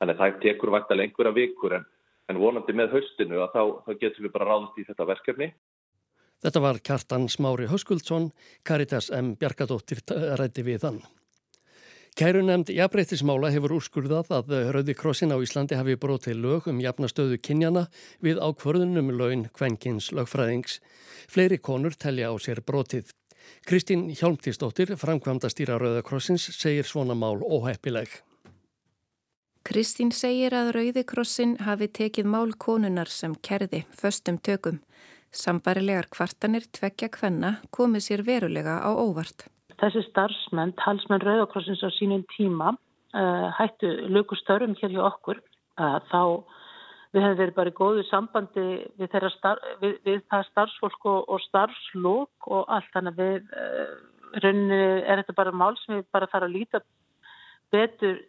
Þannig 0.01 0.19
að 0.19 0.23
það 0.23 0.41
tekur 0.43 0.73
vægt 0.75 0.93
að 0.93 1.01
lengur 1.01 1.31
að 1.31 1.39
vikur 1.39 1.77
en, 1.79 1.87
en 2.31 2.41
vonandi 2.41 2.75
með 2.77 2.97
haustinu 2.97 3.41
að 3.43 3.55
þá, 3.55 3.63
þá 3.87 3.93
getum 4.03 4.27
við 4.27 4.35
bara 4.37 4.51
ráðist 4.51 4.79
í 4.79 4.87
þetta 4.89 5.09
verkefni. 5.09 5.49
Þetta 6.43 6.63
var 6.63 6.79
Kjartan 6.83 7.29
Smári 7.31 7.69
Höskuldsson, 7.71 8.31
Caritas 8.67 9.11
M. 9.15 9.35
Bjarkadóttir 9.39 10.03
rætti 10.39 10.65
við 10.67 10.81
þann. 10.87 11.03
Kærunemnd 12.19 12.69
jafnbreytismála 12.69 13.49
hefur 13.55 13.73
úrskurðað 13.79 14.35
að 14.37 14.51
Rauði 14.75 14.93
Krossin 14.99 15.33
á 15.33 15.41
Íslandi 15.41 15.79
hafi 15.79 15.95
brotið 15.97 16.43
lög 16.43 16.67
um 16.69 16.83
jafnastöðu 16.83 17.39
kynjana 17.41 17.87
við 18.21 18.43
ákvörðunum 18.43 19.09
laun 19.17 19.47
kvenkins 19.57 20.11
lögfræðings. 20.13 20.83
Fleiri 21.33 21.57
konur 21.57 21.97
telja 21.97 22.29
á 22.29 22.37
sér 22.37 22.61
brotið. 22.61 23.15
Kristín 23.65 24.11
Hjálmtísdóttir, 24.13 24.93
framkvæmda 25.01 25.49
stýra 25.49 25.79
Rauða 25.81 26.05
Krossins, 26.05 26.51
segir 26.53 26.85
svona 26.85 27.17
mál 27.17 27.41
óheppileg. 27.41 28.13
Kristín 29.63 30.11
segir 30.11 30.55
að 30.59 30.73
Rauði 30.75 31.03
Krossin 31.07 31.53
hafi 31.63 31.87
tekið 31.87 32.27
mál 32.27 32.51
konunar 32.59 33.07
sem 33.07 33.35
kerði 33.47 33.85
föstum 33.95 34.41
tökum. 34.43 34.81
Sambarilegar 35.31 36.09
kvartanir 36.13 36.67
tvekja 36.77 37.09
kvenna 37.15 37.53
komið 37.71 38.05
sér 38.07 38.23
verulega 38.27 38.81
á 38.83 38.91
óvart. 38.91 39.47
Þessi 39.79 40.03
starfsmenn, 40.09 40.75
talsmenn 40.83 41.23
Rauðakrossins 41.23 41.85
á 41.87 41.91
sínum 41.95 42.25
tíma 42.35 42.73
uh, 42.75 43.49
hættu 43.55 43.93
lögustörfum 44.11 44.75
hér 44.83 44.97
hjá 44.97 45.05
okkur. 45.13 45.39
Uh, 45.79 45.99
þá 46.11 46.23
við 47.15 47.23
hefum 47.23 47.39
verið 47.39 47.55
bara 47.61 47.73
í 47.73 47.77
góðu 47.79 48.05
sambandi 48.09 48.67
við, 48.99 49.17
starf, 49.37 49.71
við, 49.81 49.95
við 50.09 50.21
það 50.27 50.49
starfsfólk 50.51 51.09
og, 51.13 51.23
og 51.31 51.45
starfslók 51.47 52.51
og 52.51 52.67
allt. 52.67 52.91
Þannig 52.97 53.15
að 53.15 53.23
við 53.23 53.57
uh, 53.63 53.95
rauninni 54.43 54.83
er 55.07 55.23
þetta 55.23 55.39
bara 55.39 55.55
mál 55.55 55.73
sem 55.85 56.01
við 56.01 56.11
bara 56.11 56.31
þarf 56.35 56.51
að 56.51 56.55
líta 56.59 56.83
betur 57.73 58.21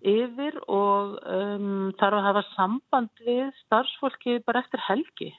yfir 0.00 0.56
og 0.66 1.18
um, 1.24 1.92
þarf 2.00 2.18
að 2.18 2.26
hafa 2.28 2.42
samband 2.54 3.24
við 3.26 3.48
starfsfólki 3.66 4.40
bara 4.46 4.64
eftir 4.64 4.82
helgi 4.88 5.32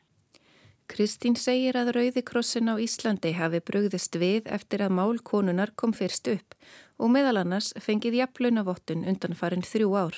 Kristín 0.92 1.38
segir 1.40 1.78
að 1.80 1.94
Rauðikrossin 1.96 2.68
á 2.68 2.76
Íslandi 2.76 3.32
hafi 3.38 3.62
brugðist 3.64 4.18
við 4.20 4.50
eftir 4.52 4.82
að 4.84 4.98
mál 4.98 5.22
konunar 5.24 5.72
kom 5.80 5.94
fyrst 5.96 6.28
upp 6.28 6.58
og 7.00 7.14
meðal 7.14 7.38
annars 7.40 7.70
fengið 7.80 8.18
jafnlaunavottun 8.20 9.06
undan 9.08 9.38
farin 9.40 9.64
þrjú 9.64 9.96
ár. 9.96 10.18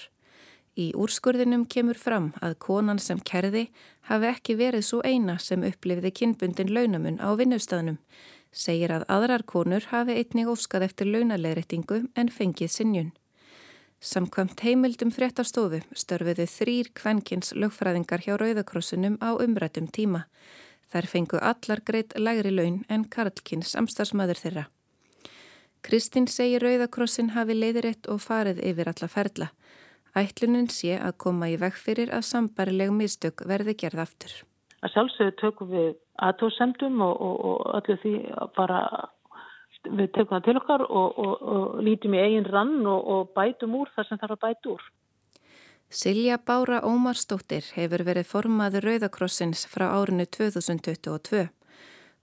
Í 0.74 0.90
úrskurðinum 0.98 1.68
kemur 1.70 2.00
fram 2.02 2.32
að 2.42 2.58
konan 2.66 2.98
sem 2.98 3.22
kerði 3.22 3.68
hafi 4.10 4.32
ekki 4.32 4.58
verið 4.58 4.88
svo 4.88 5.04
eina 5.06 5.38
sem 5.38 5.62
upplifði 5.62 6.10
kynbundin 6.10 6.74
launamun 6.74 7.22
á 7.22 7.30
vinnustafnum. 7.38 8.00
Segir 8.50 8.98
að 8.98 9.06
aðrar 9.14 9.46
konur 9.46 9.86
hafi 9.94 10.18
einnig 10.18 10.50
óskað 10.50 10.88
eftir 10.90 11.14
launalegreitingu 11.14 12.08
en 12.18 12.34
fengið 12.34 12.74
sinjun. 12.74 13.14
Samkvæmt 14.04 14.60
heimildum 14.60 15.14
fréttastofu 15.16 15.78
störfiðu 15.96 16.44
þrýr 16.52 16.90
kvenkins 17.00 17.54
lögfræðingar 17.56 18.26
hjá 18.26 18.34
Rauðakrossinum 18.36 19.14
á 19.24 19.32
umrættum 19.40 19.86
tíma. 19.88 20.26
Þær 20.92 21.08
fengu 21.08 21.40
allar 21.40 21.80
greitt 21.88 22.12
lægri 22.20 22.52
laun 22.52 22.82
en 22.92 23.06
Karlkins 23.08 23.72
samstagsmaður 23.72 24.42
þeirra. 24.42 24.66
Kristinn 25.88 26.28
segir 26.28 26.66
Rauðakrossin 26.68 27.32
hafi 27.38 27.56
leiðirétt 27.56 28.12
og 28.12 28.20
farið 28.26 28.60
yfir 28.74 28.92
alla 28.92 29.10
ferla. 29.16 29.48
Ætlunin 30.20 30.68
sé 30.68 31.00
að 31.00 31.16
koma 31.24 31.48
í 31.54 31.56
veg 31.64 31.80
fyrir 31.80 32.12
að 32.12 32.28
sambarileg 32.28 32.92
mistök 32.92 33.48
verði 33.48 33.78
gerð 33.86 34.04
aftur. 34.04 34.36
Að 34.84 34.98
sjálfsögðu 34.98 35.38
tökum 35.40 35.72
við 35.72 35.90
aðtóðsendum 36.20 37.00
og, 37.08 37.16
og, 37.24 37.40
og 37.54 37.76
öllu 37.80 38.02
því 38.04 38.16
bara 38.60 38.84
við 39.90 40.12
tökum 40.16 40.38
það 40.38 40.46
til 40.48 40.58
okkar 40.60 40.84
og, 40.88 41.18
og 41.20 41.80
lítum 41.84 42.16
í 42.16 42.22
eigin 42.24 42.50
rann 42.50 42.86
og 42.88 43.34
bætum 43.36 43.76
úr 43.80 43.92
þar 43.96 44.10
sem 44.10 44.22
þarf 44.22 44.38
að 44.38 44.46
bæta 44.48 44.76
úr. 44.76 44.86
Silja 45.94 46.40
Bára 46.42 46.80
Ómarsdóttir 46.82 47.68
hefur 47.76 48.02
verið 48.08 48.26
formaður 48.26 48.88
Rauðakrossins 48.88 49.68
frá 49.70 49.92
árinu 49.94 50.26
2022. 50.26 51.44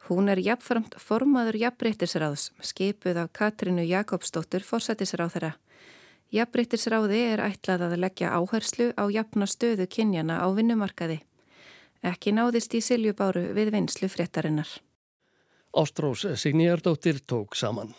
Hún 0.09 0.33
er 0.33 0.41
jafnframt 0.43 0.97
formaður 0.99 1.61
jafnbreytisráðs, 1.61 2.49
skipuð 2.67 3.21
af 3.23 3.31
Katrínu 3.37 3.85
Jakobsdóttir 3.87 4.67
forsætisráð 4.67 5.37
þeirra. 5.37 5.53
Jafnbreytisráði 6.35 7.23
er 7.31 7.45
ætlað 7.47 7.87
að 7.87 7.99
leggja 8.03 8.35
áherslu 8.35 8.91
á 8.99 9.07
jafna 9.07 9.47
stöðu 9.47 9.87
kynjana 9.87 10.43
á 10.43 10.51
vinnumarkaði. 10.51 11.21
Ekki 12.03 12.35
náðist 12.35 12.75
í 12.75 12.83
Siljubáru 12.83 13.53
við 13.55 13.71
vinslu 13.77 14.11
fréttarinnar. 14.11 14.81
Ástrós 15.71 16.27
Signýjardóttir 16.35 17.21
tók 17.23 17.55
saman. 17.55 17.95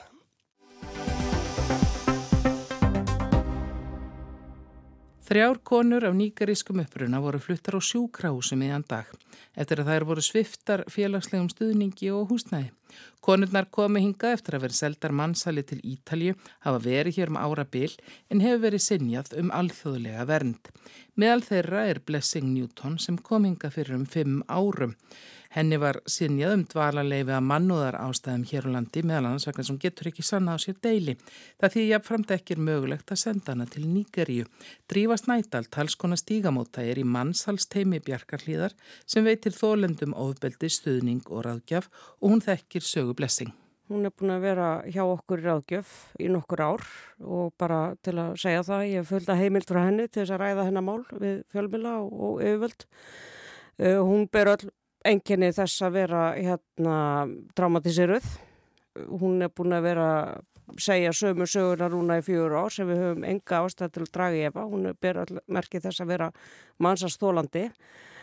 Þrjár 5.24 5.62
konur 5.64 6.04
af 6.04 6.16
nýgarískum 6.18 6.82
uppruna 6.84 7.22
voru 7.24 7.40
fluttar 7.40 7.78
á 7.80 7.82
sjúkrahúsum 7.82 8.66
í 8.68 8.74
ann 8.76 8.84
dag 8.84 9.08
eftir 9.56 9.80
að 9.80 9.94
þær 9.94 10.06
voru 10.10 10.24
sviftar 10.26 10.84
félagslegum 10.92 11.48
stuðningi 11.54 12.12
og 12.12 12.34
húsnæði. 12.34 12.74
Konurnar 13.22 13.68
komi 13.70 14.02
hinga 14.02 14.32
eftir 14.34 14.58
að 14.58 14.66
vera 14.66 14.78
seldar 14.80 15.14
mannsali 15.14 15.64
til 15.68 15.82
Ítalju, 15.86 16.38
hafa 16.66 16.80
verið 16.82 17.20
hér 17.20 17.34
um 17.34 17.42
ára 17.42 17.66
bil 17.66 17.92
en 18.30 18.42
hefur 18.42 18.64
verið 18.66 18.86
sinjað 18.88 19.36
um 19.42 19.52
alþjóðlega 19.54 20.26
vernd. 20.30 20.72
Meðal 21.20 21.44
þeirra 21.46 21.86
er 21.92 22.02
Blessing 22.08 22.50
Newton 22.56 22.98
sem 23.00 23.20
kom 23.20 23.46
hinga 23.46 23.70
fyrir 23.70 24.00
um 24.00 24.08
fimm 24.10 24.42
árum. 24.50 24.96
Henni 25.52 25.76
var 25.76 25.98
sinjað 26.08 26.54
um 26.56 26.62
dvalarleifi 26.72 27.34
að 27.36 27.44
mannúðar 27.44 27.98
ástæðum 28.00 28.46
hér 28.48 28.68
á 28.72 28.74
landi 28.78 29.02
meðal 29.04 29.26
annars 29.28 29.46
vegna 29.50 29.66
sem 29.68 29.80
getur 29.84 30.08
ekki 30.08 30.24
sanna 30.24 30.56
á 30.56 30.58
sér 30.64 30.78
deili. 30.80 31.18
Það 31.60 31.74
því 31.74 31.84
að 31.98 32.06
framt 32.08 32.32
ekki 32.32 32.56
er 32.56 32.62
mögulegt 32.70 33.12
að 33.12 33.20
senda 33.20 33.52
hana 33.52 33.68
til 33.68 33.84
Nýgeríu. 33.84 34.48
Drífa 34.88 35.18
Snædal, 35.20 35.66
talskona 35.68 36.16
stígamóta, 36.16 36.86
er 36.88 37.02
í 37.02 37.04
mannshalsteimi 37.04 38.00
Bjarkarlíðar 38.00 38.78
sem 39.04 39.28
veitir 39.28 39.52
þólendum 39.58 40.16
ofbeldi, 40.16 40.72
stuðning 40.72 41.28
og 41.28 41.44
ráðgjaf 41.50 41.92
og 42.22 42.32
hún 42.32 42.46
þekkir 42.48 42.81
sögu 42.82 43.16
blessing. 43.18 43.52
Hún 43.92 44.08
er 44.08 44.14
búin 44.16 44.32
að 44.32 44.46
vera 44.46 44.68
hjá 44.88 45.02
okkur 45.04 45.42
í 45.42 45.48
ráðgjöf 45.50 45.96
í 46.24 46.30
nokkur 46.32 46.62
ár 46.64 46.84
og 47.20 47.50
bara 47.60 47.80
til 48.06 48.14
að 48.22 48.38
segja 48.40 48.62
það, 48.64 48.84
ég 48.88 49.10
að 49.26 49.42
heimilt 49.42 49.72
frá 49.72 49.82
henni 49.84 50.06
til 50.08 50.22
þess 50.22 50.36
að 50.38 50.44
ræða 50.46 50.68
hennar 50.70 50.86
mál 50.88 51.02
við 51.12 51.42
fjölmila 51.52 51.98
og 52.06 52.40
yfirvöld. 52.40 52.86
Uh, 53.82 54.00
hún 54.00 54.30
ber 54.32 54.54
öll 54.54 54.72
enginni 55.04 55.52
þess 55.56 55.84
að 55.84 55.98
vera 55.98 56.22
hérna 56.38 56.96
traumatiseruð. 57.58 58.30
Hún 59.20 59.44
er 59.44 59.52
búin 59.56 59.76
að 59.76 59.88
vera 59.90 60.08
segja 60.80 61.12
sömu 61.16 61.48
söguna 61.50 61.90
rúna 61.92 62.20
í 62.20 62.24
fjögur 62.26 62.56
ár 62.62 62.72
sem 62.72 62.88
við 62.88 63.02
höfum 63.04 63.26
enga 63.28 63.62
ástæð 63.66 63.92
til 63.92 64.06
að 64.06 64.14
draga 64.16 64.38
í 64.40 64.46
efa. 64.48 64.66
Hún 64.72 64.88
ber 65.02 65.22
merkið 65.52 65.88
þess 65.88 66.04
að 66.04 66.14
vera 66.14 66.30
mannsastólandi. 66.80 67.66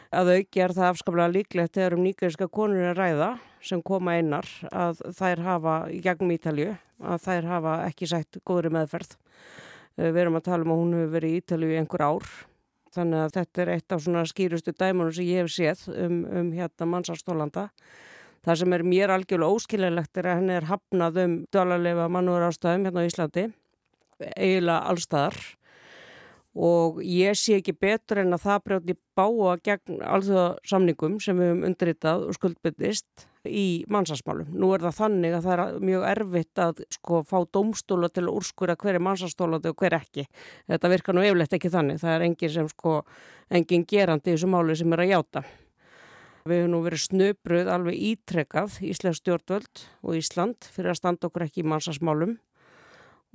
Að 0.08 0.32
auki 0.38 0.62
er 0.64 0.72
það 0.72 0.90
afskaplega 0.92 1.34
líklegt 1.34 1.74
þegar 1.76 1.96
um 1.98 2.04
nýgæriska 2.06 2.48
konur 2.48 2.90
er 2.90 2.96
ræða 2.96 3.30
sem 3.60 3.82
koma 3.84 4.16
einar 4.16 4.48
að 4.72 5.02
þær 5.18 5.42
hafa 5.44 5.78
í 5.92 5.98
gegnum 6.04 6.32
Ítalju 6.32 6.76
að 6.98 7.24
þær 7.26 7.48
hafa 7.52 7.74
ekki 7.90 8.08
sætt 8.08 8.38
góðri 8.48 8.72
meðferð. 8.72 9.18
Við 9.98 10.20
erum 10.22 10.38
að 10.38 10.46
tala 10.48 10.64
um 10.64 10.72
að 10.72 10.80
hún 10.84 10.94
hefur 10.96 11.14
verið 11.18 11.34
í 11.34 11.42
Ítalju 11.42 11.74
í 11.74 11.80
einhver 11.82 12.06
ár 12.06 12.30
Þannig 12.94 13.22
að 13.22 13.34
þetta 13.36 13.62
er 13.62 13.70
eitt 13.74 13.94
af 13.94 14.02
svona 14.04 14.24
skýrustu 14.28 14.72
dæmunum 14.74 15.14
sem 15.14 15.28
ég 15.28 15.44
hef 15.44 15.52
séð 15.52 15.84
um, 15.92 16.20
um 16.40 16.50
hérna 16.56 16.88
mannsarstólanda. 16.88 17.68
Það 18.46 18.60
sem 18.62 18.74
er 18.74 18.84
mér 18.86 19.12
algjörlega 19.12 19.58
óskililegt 19.58 20.20
er 20.20 20.28
að 20.30 20.40
henni 20.40 20.56
er 20.56 20.68
hafnað 20.70 21.20
um 21.24 21.36
dvalarleifa 21.52 22.08
mannúður 22.14 22.48
ástæðum 22.48 22.86
hérna 22.88 23.04
á 23.04 23.08
Íslandi, 23.08 23.44
eiginlega 24.38 24.92
allstaðar 24.92 25.38
og 26.58 26.98
ég 27.06 27.36
sé 27.38 27.60
ekki 27.60 27.76
betur 27.78 28.24
en 28.24 28.34
að 28.34 28.44
það 28.48 28.62
brjóti 28.66 28.94
báa 29.18 29.52
gegn 29.62 30.00
alþjóðsamningum 30.02 31.18
sem 31.22 31.38
við 31.38 31.52
höfum 31.52 31.66
undirritað 31.68 32.24
og 32.26 32.34
skuldbyttist 32.34 33.28
í 33.46 33.84
mannsasmálum. 33.90 34.50
Nú 34.58 34.72
er 34.74 34.82
það 34.82 34.96
þannig 34.96 35.36
að 35.36 35.46
það 35.46 35.62
er 35.62 35.78
mjög 35.86 36.06
erfitt 36.10 36.62
að 36.64 36.82
sko 36.96 37.22
fá 37.28 37.38
domstóla 37.54 38.10
til 38.10 38.26
að 38.26 38.34
úrskura 38.40 38.76
hver 38.80 38.98
er 38.98 39.06
mannsastólandi 39.06 39.70
og 39.70 39.78
hver 39.78 39.96
ekki. 40.00 40.26
Þetta 40.66 40.92
virkar 40.92 41.16
nú 41.16 41.22
eflegt 41.22 41.54
ekki 41.54 41.70
þannig. 41.72 42.02
Það 42.02 42.16
er 42.16 42.26
engin 42.26 42.54
sem 42.56 42.72
sko, 42.74 42.98
engin 43.54 43.86
gerandi 43.88 44.32
í 44.32 44.34
þessu 44.34 44.50
máli 44.50 44.76
sem 44.78 44.98
er 44.98 45.04
að 45.04 45.12
játa. 45.14 45.44
Við 46.48 46.62
höfum 46.62 46.74
nú 46.74 46.82
verið 46.82 47.04
snöbruð 47.04 47.70
alveg 47.70 48.02
ítrekkað 48.10 48.78
Íslands 48.88 49.22
stjórnvöld 49.22 49.86
og 50.02 50.18
Ísland 50.18 50.70
fyrir 50.72 50.94
að 50.94 51.02
standa 51.02 51.28
okkur 51.28 51.44
ekki 51.44 51.62
í 51.62 51.68
mannsasmálum 51.68 52.38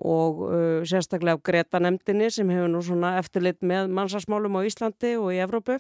og 0.02 0.44
uh, 0.48 0.82
sérstaklega 0.90 1.38
á 1.38 1.46
Greta 1.46 1.82
nefndinni 1.84 2.32
sem 2.34 2.50
hefur 2.50 2.72
nú 2.72 2.82
svona 2.86 3.18
eftirlit 3.20 3.62
með 3.62 3.92
mannsasmálum 3.94 4.58
á 4.58 4.62
Íslandi 4.66 5.16
og 5.20 5.34
í 5.36 5.42
Evrópu 5.44 5.78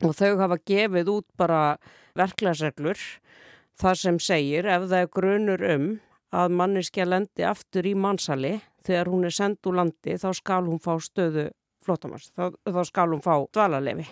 og 0.00 0.14
þau 0.16 0.38
hafa 0.40 0.60
gefið 0.64 1.12
út 1.12 1.26
bara 1.36 1.76
verklagsreglur 2.16 3.00
það 3.80 4.00
sem 4.00 4.20
segir 4.22 4.68
ef 4.68 4.88
það 4.88 5.04
er 5.04 5.12
grunur 5.12 5.66
um 5.68 5.86
að 6.30 6.56
manniski 6.56 7.02
að 7.02 7.12
lendi 7.14 7.44
aftur 7.44 7.88
í 7.90 7.94
mannsali 7.98 8.58
þegar 8.86 9.10
hún 9.12 9.26
er 9.28 9.34
sendt 9.34 9.66
úr 9.68 9.80
landi 9.80 10.16
þá 10.20 10.30
skal 10.36 10.62
hún 10.68 10.80
fá 10.80 10.94
stöðu 11.02 11.50
flótamars, 11.84 12.30
þá, 12.36 12.50
þá 12.68 12.80
skal 12.88 13.08
hún 13.14 13.22
fá 13.24 13.34
dvalarlefi. 13.52 14.06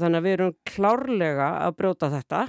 Þannig 0.00 0.18
að 0.18 0.26
við 0.26 0.36
erum 0.36 0.54
klárlega 0.66 1.48
að 1.62 1.76
brjóta 1.78 2.10
þetta. 2.12 2.44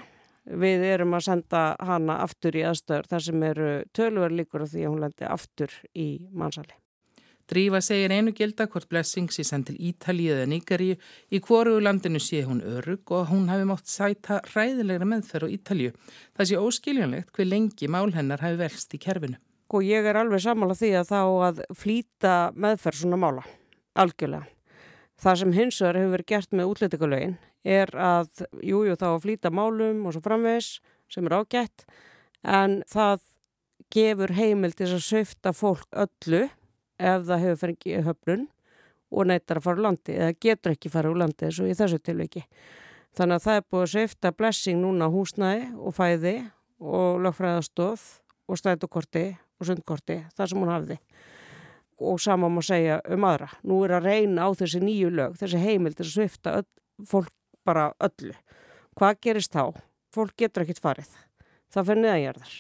Við 0.46 0.84
erum 0.86 1.16
að 1.18 1.26
senda 1.26 1.62
hana 1.82 2.20
aftur 2.22 2.56
í 2.56 2.66
aðstöður 2.70 3.08
þar 3.10 3.24
sem 3.28 3.46
eru 3.48 3.70
tölver 3.98 4.34
líkur 4.34 4.68
því 4.70 4.84
að 4.84 4.92
hún 4.92 5.06
lendi 5.06 5.30
aftur 5.30 5.78
í 5.98 6.10
mannsali. 6.32 6.76
Drífa 7.46 7.78
segir 7.86 8.10
einu 8.10 8.32
gilda 8.34 8.66
hvort 8.66 8.88
Blessing 8.90 9.30
sé 9.30 9.44
sendt 9.46 9.68
til 9.70 9.76
Ítalið 9.90 10.40
eða 10.40 10.48
Níkaríu 10.50 10.96
í 11.30 11.42
hvoru 11.46 11.76
landinu 11.78 12.18
sé 12.22 12.42
hún 12.46 12.64
örug 12.66 13.14
og 13.14 13.30
hún 13.30 13.52
hafi 13.52 13.68
mátt 13.70 13.86
sæta 13.90 14.40
ræðilegra 14.50 15.06
meðferð 15.12 15.50
á 15.50 15.54
Ítalið. 15.54 16.00
Það 16.34 16.50
sé 16.50 16.58
óskiljanlegt 16.62 17.30
hver 17.38 17.50
lengi 17.52 17.90
mál 17.90 18.10
hennar 18.18 18.42
hafi 18.42 18.58
velst 18.64 18.98
í 18.98 19.02
kerfinu. 19.02 19.38
Og 19.74 19.86
ég 19.86 20.10
er 20.10 20.18
alveg 20.18 20.42
samála 20.42 20.78
því 20.78 20.92
að 20.98 21.14
þá 21.14 21.22
að 21.22 21.64
flýta 21.78 22.36
meðferð 22.58 23.04
svona 23.04 23.22
mála, 23.22 23.46
algjörlega. 23.94 24.55
Það 25.26 25.40
sem 25.42 25.54
hins 25.56 25.78
vegar 25.82 25.98
hefur 25.98 26.12
verið 26.14 26.30
gert 26.30 26.52
með 26.54 26.72
útlýtikulegin 26.72 27.38
er 27.66 27.90
að, 27.98 28.28
jújú 28.62 28.92
jú, 28.92 28.98
þá 29.02 29.08
að 29.10 29.24
flýta 29.24 29.50
málum 29.50 30.04
og 30.06 30.14
svo 30.14 30.22
framvegs 30.22 30.76
sem 31.10 31.26
er 31.26 31.34
ágætt 31.40 31.86
en 32.46 32.84
það 32.92 33.24
gefur 33.94 34.34
heimil 34.38 34.74
til 34.78 34.92
að 34.92 35.02
söfta 35.06 35.54
fólk 35.56 35.88
öllu 35.98 36.44
ef 36.46 37.26
það 37.26 37.42
hefur 37.42 37.62
fengið 37.64 38.06
höfnun 38.06 38.46
og 39.16 39.30
neytar 39.30 39.60
að 39.60 39.66
fara 39.66 39.80
úr 39.80 39.86
landi 39.88 40.18
eða 40.18 40.36
getur 40.46 40.76
ekki 40.76 40.92
fara 40.94 41.10
úr 41.10 41.20
landi 41.22 41.48
eins 41.48 41.62
og 41.64 41.72
í 41.72 41.78
þessu 41.78 42.00
tilviki. 42.04 42.44
Þannig 43.16 43.40
að 43.40 43.46
það 43.46 43.58
er 43.58 43.68
búið 43.72 43.86
að 43.86 43.92
sveifta 43.94 44.32
blessing 44.36 44.82
núna 44.82 45.10
húsnæði 45.12 45.68
og 45.80 45.96
fæði 45.96 46.36
og 46.84 47.22
lögfræðastóð 47.26 48.06
og 48.46 48.60
stætukorti 48.60 49.26
og 49.58 49.70
sundkorti, 49.70 50.20
það 50.36 50.52
sem 50.52 50.62
hún 50.62 50.74
hafði. 50.74 50.98
Og 52.04 52.20
sama 52.20 52.50
má 52.52 52.60
segja 52.66 53.00
um 53.08 53.24
aðra. 53.28 53.50
Nú 53.64 53.80
er 53.86 53.96
að 53.98 54.10
reyna 54.10 54.48
á 54.48 54.50
þessi 54.58 54.82
nýju 54.84 55.14
lög, 55.16 55.40
þessi 55.40 55.62
heimildir 55.64 56.08
að 56.08 56.14
sveifta 56.18 56.58
öll, 56.60 56.70
fólk 57.08 57.32
bara 57.66 57.90
öllu. 58.04 58.36
Hvað 59.00 59.20
gerist 59.24 59.56
þá? 59.56 59.76
Fólk 60.16 60.36
getur 60.40 60.66
ekkit 60.66 60.84
farið. 60.84 61.12
Það 61.72 61.88
fyrir 61.90 62.04
neðanjarðar 62.04 62.56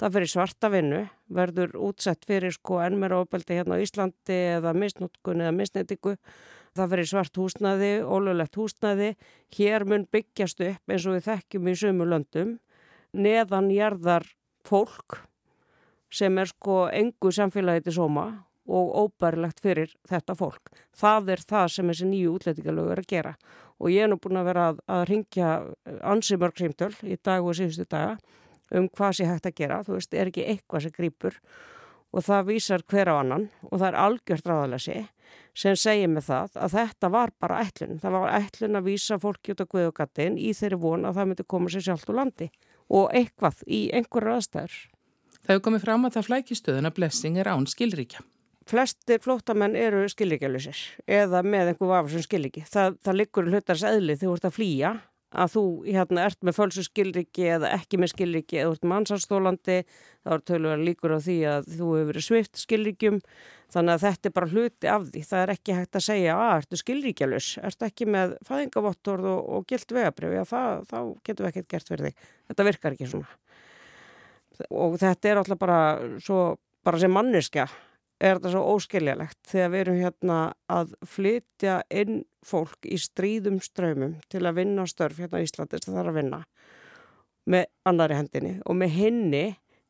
það 0.00 0.16
fyrir 0.16 0.30
svarta 0.32 0.70
vinnu, 0.72 1.00
verður 1.36 1.76
útsett 1.88 2.24
fyrir 2.28 2.54
sko 2.54 2.80
ennmer 2.80 3.12
ofbeldi 3.18 3.58
hérna 3.58 3.76
á 3.76 3.82
Íslandi 3.84 4.38
eða 4.56 4.72
misnótkun 4.76 5.42
eða 5.44 5.52
misnætingu, 5.56 6.14
það 6.76 6.92
fyrir 6.94 7.10
svart 7.10 7.40
húsnaði, 7.40 7.90
ólulegt 8.00 8.56
húsnaði, 8.56 9.12
hér 9.56 9.84
mun 9.88 10.06
byggjast 10.12 10.62
upp 10.64 10.94
eins 10.94 11.06
og 11.06 11.18
við 11.18 11.26
þekkjum 11.28 11.68
í 11.68 11.74
sömu 11.82 12.08
löndum, 12.08 12.54
neðan 13.12 13.68
jarðar 13.74 14.28
fólk 14.64 15.20
sem 16.10 16.38
er 16.40 16.48
sko 16.50 16.86
engu 16.94 17.32
samfélagi 17.34 17.86
til 17.86 17.98
sóma 18.00 18.26
og 18.70 18.92
óbærilegt 19.02 19.60
fyrir 19.62 19.94
þetta 20.08 20.36
fólk. 20.38 20.70
Það 20.96 21.34
er 21.34 21.44
það 21.52 21.66
sem 21.74 21.90
þessi 21.90 22.10
nýju 22.10 22.34
útlætingalög 22.36 22.92
er 22.94 23.02
að 23.02 23.10
gera 23.10 23.34
og 23.80 23.90
ég 23.90 24.04
er 24.04 24.12
nú 24.12 24.20
búin 24.20 24.40
að 24.40 24.50
vera 24.50 24.68
að, 24.70 24.80
að 24.92 25.04
ringja 25.10 25.50
ansi 26.06 26.38
mörg 26.40 26.60
símtöl 26.60 26.92
í 27.02 27.16
dag 27.16 27.44
og 27.44 27.56
síðustu 27.56 27.88
daga 27.88 28.18
um 28.76 28.88
hvað 28.88 29.16
sé 29.18 29.26
hægt 29.26 29.48
að 29.48 29.56
gera, 29.58 29.82
þú 29.86 29.96
veist, 29.96 30.14
er 30.14 30.30
ekki 30.30 30.46
eitthvað 30.46 30.84
sem 30.86 30.94
grýpur 30.94 31.38
og 32.10 32.26
það 32.26 32.46
vísar 32.50 32.84
hver 32.90 33.10
á 33.10 33.14
annan 33.18 33.48
og 33.70 33.78
það 33.78 33.88
er 33.88 33.98
algjört 34.04 34.50
ráðalessi 34.50 34.98
sem 35.54 35.76
segir 35.78 36.10
með 36.10 36.26
það 36.28 36.58
að 36.64 36.74
þetta 36.76 37.10
var 37.14 37.32
bara 37.42 37.60
ætlun, 37.64 37.98
það 38.02 38.16
var 38.16 38.34
ætlun 38.38 38.78
að 38.78 38.88
vísa 38.88 39.18
fólki 39.22 39.54
út 39.54 39.62
á 39.62 39.70
guðugattin 39.70 40.38
í 40.38 40.52
þeirri 40.56 40.80
von 40.82 41.06
að 41.06 41.18
það 41.18 41.30
myndi 41.30 41.46
koma 41.54 41.72
sér 41.72 41.86
sjálft 41.86 42.10
úr 42.10 42.18
landi 42.20 42.50
og 42.90 43.14
eitthvað 43.14 43.62
í 43.66 43.84
einhverju 43.94 44.34
aðstæður. 44.36 44.76
Það 45.40 45.54
hefur 45.54 45.64
komið 45.66 45.86
fram 45.86 46.06
að 46.06 46.16
það 46.16 46.28
flækistöðun 46.28 46.90
að 46.90 46.96
blessing 46.98 47.38
er 47.40 47.50
án 47.50 47.66
skilríkja. 47.70 48.24
Flestir 48.70 49.18
flóttamenn 49.22 49.74
eru 49.74 50.04
skilríkjalusir 50.10 50.78
eða 51.10 51.42
með 51.42 51.72
einhver 51.72 51.88
vafur 51.90 52.12
sem 52.14 52.22
skilríki. 52.22 52.62
Það, 52.70 52.98
það 53.02 53.16
liggur 53.18 53.48
hlutars 53.50 53.86
eðli 53.88 54.14
þegar 54.14 54.28
þú 54.28 54.36
ert 54.36 54.46
að 54.46 54.54
flýja 54.54 54.92
að 55.30 55.52
þú 55.54 55.62
hérna, 55.86 56.24
ert 56.26 56.40
með 56.46 56.56
fölsu 56.56 56.82
skilriki 56.82 57.46
eða 57.54 57.70
ekki 57.76 58.00
með 58.02 58.12
skilriki 58.12 58.60
eða 58.60 58.74
ert 58.74 58.86
mannsarstólandi 58.92 59.76
þá 59.86 60.30
er 60.34 60.44
tölulega 60.46 60.86
líkur 60.88 61.14
á 61.14 61.18
því 61.22 61.36
að 61.50 61.68
þú 61.70 61.90
hefur 61.90 62.08
verið 62.10 62.26
svift 62.26 62.62
skilrikium 62.62 63.20
þannig 63.70 63.94
að 63.94 64.06
þetta 64.06 64.30
er 64.30 64.34
bara 64.38 64.50
hluti 64.50 64.90
af 64.90 65.04
því. 65.08 65.24
Það 65.30 65.44
er 65.44 65.54
ekki 65.54 65.76
hægt 65.78 66.00
að 66.00 66.06
segja 66.06 66.38
að 66.38 66.54
ertu 66.56 66.80
skilrikjalus 66.80 67.50
ertu 67.62 67.86
ekki 67.86 68.08
með 68.10 68.38
fæðingavottorð 68.48 69.30
og, 69.30 69.44
og 69.58 69.68
gilt 69.70 69.94
vegabrjöf, 69.94 70.34
já 70.34 70.42
það, 70.50 70.88
þá 70.90 70.98
getur 71.28 71.46
við 71.46 71.52
ekkert 71.52 71.70
gert 71.74 71.94
fyrir 71.94 72.08
þig, 72.08 72.26
þetta 72.50 72.70
virkar 72.70 72.98
ekki 72.98 73.12
svona. 73.12 73.38
Og 74.70 74.98
þetta 75.00 75.30
er 75.30 75.40
alltaf 75.40 75.62
bara 75.62 75.78
svo, 76.20 76.42
bara 76.84 76.98
sem 77.00 77.14
manniska 77.14 77.70
er 78.20 78.36
þetta 78.36 78.52
svo 78.52 78.62
óskiljalegt 78.74 79.38
þegar 79.48 79.72
við 79.72 79.82
erum 79.84 80.00
hérna 80.00 80.38
að 80.70 80.92
flytja 81.08 81.80
inn 81.88 82.22
fólk 82.46 82.88
í 82.88 82.98
stríðum 83.00 83.60
ströymum 83.64 84.18
til 84.32 84.44
að 84.44 84.60
vinna 84.60 84.86
störf 84.88 85.20
hérna 85.20 85.40
í 85.40 85.48
Íslandi 85.48 85.80
sem 85.80 85.94
það 85.94 86.02
er 86.02 86.12
að 86.12 86.20
vinna 86.20 86.42
með 87.50 87.66
annari 87.88 88.18
hendinni 88.18 88.52
og 88.64 88.78
með 88.80 88.94
henni 88.98 89.44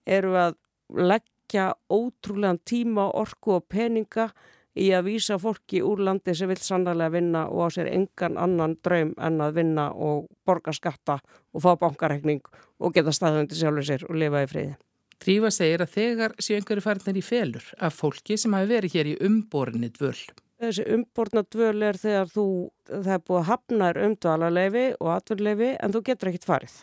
eru 0.06 0.36
að 0.38 0.56
leggja 0.96 1.72
ótrúlegan 1.90 2.60
tíma, 2.66 3.10
orku 3.10 3.58
og 3.58 3.66
peninga 3.70 4.30
í 4.78 4.90
að 4.94 5.08
vísa 5.10 5.38
fólki 5.42 5.82
úr 5.82 6.02
landi 6.06 6.34
sem 6.36 6.50
vil 6.50 6.60
sannlega 6.62 7.10
vinna 7.16 7.46
og 7.50 7.66
á 7.66 7.68
sér 7.74 7.90
engan 7.90 8.38
annan 8.38 8.76
draum 8.84 9.12
en 9.18 9.40
að 9.42 9.58
vinna 9.58 9.88
og 9.90 10.28
borga 10.46 10.74
skatta 10.74 11.18
og 11.52 11.64
fá 11.64 11.74
bankarekning 11.80 12.44
og 12.78 12.94
geta 12.94 13.14
staðundi 13.14 13.58
sjálfur 13.58 13.86
sér 13.86 14.06
og 14.08 14.18
lifa 14.22 14.44
í 14.46 14.50
friði. 14.50 14.78
Trífa 15.20 15.50
segir 15.52 15.82
að 15.84 15.90
þegar 15.98 16.34
séu 16.40 16.56
einhverju 16.56 16.82
farinir 16.84 17.18
í 17.20 17.22
felur 17.24 17.64
af 17.76 17.98
fólki 17.98 18.38
sem 18.40 18.54
hafi 18.56 18.70
verið 18.70 18.94
hér 18.96 19.08
í 19.10 19.18
umborni 19.26 19.90
dvöl. 19.92 20.16
Þessi 20.60 20.86
umborna 20.94 21.42
dvöl 21.44 21.84
er 21.84 21.98
þegar 22.00 22.30
þú, 22.32 22.44
það 22.88 23.10
er 23.14 23.22
búið 23.26 23.40
að 23.40 23.50
hafnar 23.50 24.00
umdvalarleifi 24.00 24.84
og 24.96 25.10
atverðleifi 25.14 25.68
en 25.76 25.92
þú 25.92 26.02
getur 26.08 26.30
ekkit 26.30 26.48
farið. 26.48 26.76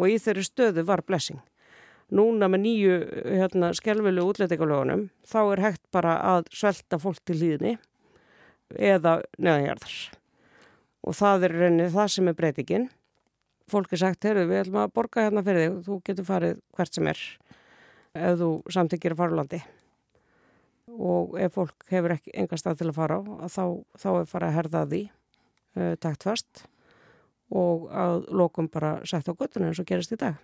Og 0.00 0.12
í 0.12 0.16
þeirri 0.24 0.44
stöðu 0.46 0.84
var 0.88 1.02
blessing. 1.04 1.42
Núna 2.08 2.48
með 2.48 2.62
nýju 2.64 2.94
hérna, 3.26 3.70
skelvilu 3.76 4.24
útlætingalögunum 4.30 5.08
þá 5.28 5.40
er 5.42 5.62
hægt 5.66 5.82
bara 5.92 6.14
að 6.24 6.48
svelta 6.56 6.96
fólk 7.00 7.20
til 7.28 7.36
hlýðni 7.36 7.74
eða 8.76 9.18
neðanjarðar. 9.36 9.98
Og 11.04 11.16
það 11.20 11.44
er 11.50 11.56
reynið 11.66 11.92
það 11.98 12.14
sem 12.16 12.32
er 12.32 12.38
breytingin. 12.40 12.88
Fólk 13.68 13.92
er 13.92 14.00
sagt, 14.00 14.24
heyrðu 14.24 14.48
við 14.48 14.62
ætlum 14.62 14.80
að 14.80 14.94
borga 14.96 15.26
hérna 15.26 15.44
fyrir 15.44 15.66
þig, 15.66 15.80
þú 15.84 16.00
getur 16.08 16.28
farið 16.28 16.60
hvert 16.76 16.96
sem 16.96 17.12
er 17.12 17.22
ef 18.18 18.40
þú 18.40 18.50
samtíkir 18.74 19.14
að 19.14 19.22
fara 19.22 19.36
á 19.36 19.38
landi 19.38 19.60
og 20.98 21.36
ef 21.40 21.54
fólk 21.54 21.86
hefur 21.92 22.14
ekki 22.16 22.34
enga 22.34 22.58
stað 22.58 22.80
til 22.80 22.90
að 22.90 22.98
fara 22.98 23.18
á 23.20 23.46
þá, 23.46 23.64
þá 23.98 24.08
er 24.14 24.28
fara 24.30 24.48
að 24.48 24.56
herða 24.56 24.84
því 24.88 25.02
uh, 25.08 25.94
takt 26.00 26.26
fast 26.26 26.62
og 27.48 27.88
að 27.92 28.28
lokum 28.34 28.68
bara 28.72 28.98
sett 29.08 29.28
á 29.28 29.32
göttuna 29.32 29.70
eins 29.70 29.80
og 29.80 29.88
gerist 29.88 30.12
í 30.12 30.20
dag. 30.20 30.36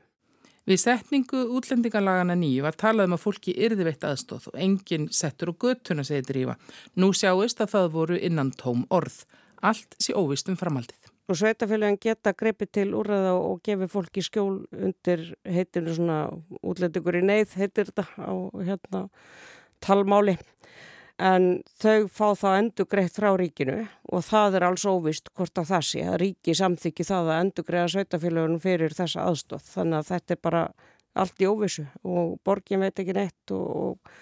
Við 0.64 0.80
setningu 0.80 1.42
útlendingalagana 1.58 2.36
nýju 2.40 2.64
var 2.64 2.76
talað 2.80 3.10
um 3.10 3.16
að 3.18 3.24
fólki 3.26 3.52
yrði 3.66 3.84
veitt 3.90 4.06
aðstóð 4.08 4.48
og 4.48 4.56
enginn 4.56 5.10
settur 5.12 5.52
á 5.52 5.54
göttuna, 5.60 6.06
segir 6.08 6.24
Drífa. 6.24 6.54
Nú 6.96 7.10
sjáist 7.12 7.60
að 7.60 7.74
það 7.74 7.90
voru 7.98 8.16
innan 8.16 8.54
tóm 8.56 8.86
orð. 8.88 9.26
Allt 9.60 9.98
sé 10.00 10.16
óvist 10.16 10.48
um 10.48 10.56
framaldið 10.56 11.03
og 11.28 11.38
sveitafélagin 11.40 12.00
geta 12.00 12.34
greipið 12.36 12.70
til 12.78 12.88
úrraða 12.98 13.34
og 13.38 13.62
gefið 13.64 13.92
fólki 13.92 14.24
skjól 14.24 14.64
undir 14.72 15.30
heitinu 15.48 15.94
svona 15.96 16.18
útlættingur 16.60 17.20
í 17.20 17.24
neyð 17.24 17.54
heitir 17.60 17.88
þetta 17.90 18.04
á 18.20 18.32
hérna 18.60 19.06
talmáli. 19.84 20.36
En 21.14 21.62
þau 21.78 22.08
fá 22.10 22.34
það 22.34 22.56
endur 22.58 22.88
greitt 22.90 23.14
frá 23.14 23.28
ríkinu 23.38 23.84
og 24.10 24.24
það 24.26 24.58
er 24.58 24.66
alls 24.66 24.84
óvist 24.84 25.30
hvort 25.30 25.60
að 25.62 25.68
það 25.70 25.84
sé 25.86 26.02
að 26.10 26.18
ríki 26.24 26.56
samþykki 26.58 27.06
það 27.06 27.30
að 27.30 27.42
endur 27.44 27.66
greiða 27.68 27.92
sveitafélagunum 27.94 28.62
fyrir 28.62 28.96
þessa 28.98 29.28
aðstóð 29.28 29.68
þannig 29.76 30.00
að 30.00 30.08
þetta 30.10 30.34
er 30.34 30.40
bara 30.42 30.64
allt 31.14 31.44
í 31.44 31.46
óvissu 31.46 31.84
og 32.02 32.34
borgin 32.44 32.82
veit 32.82 32.98
ekki 32.98 33.14
neitt 33.14 33.54
og, 33.54 33.68
og, 33.84 34.16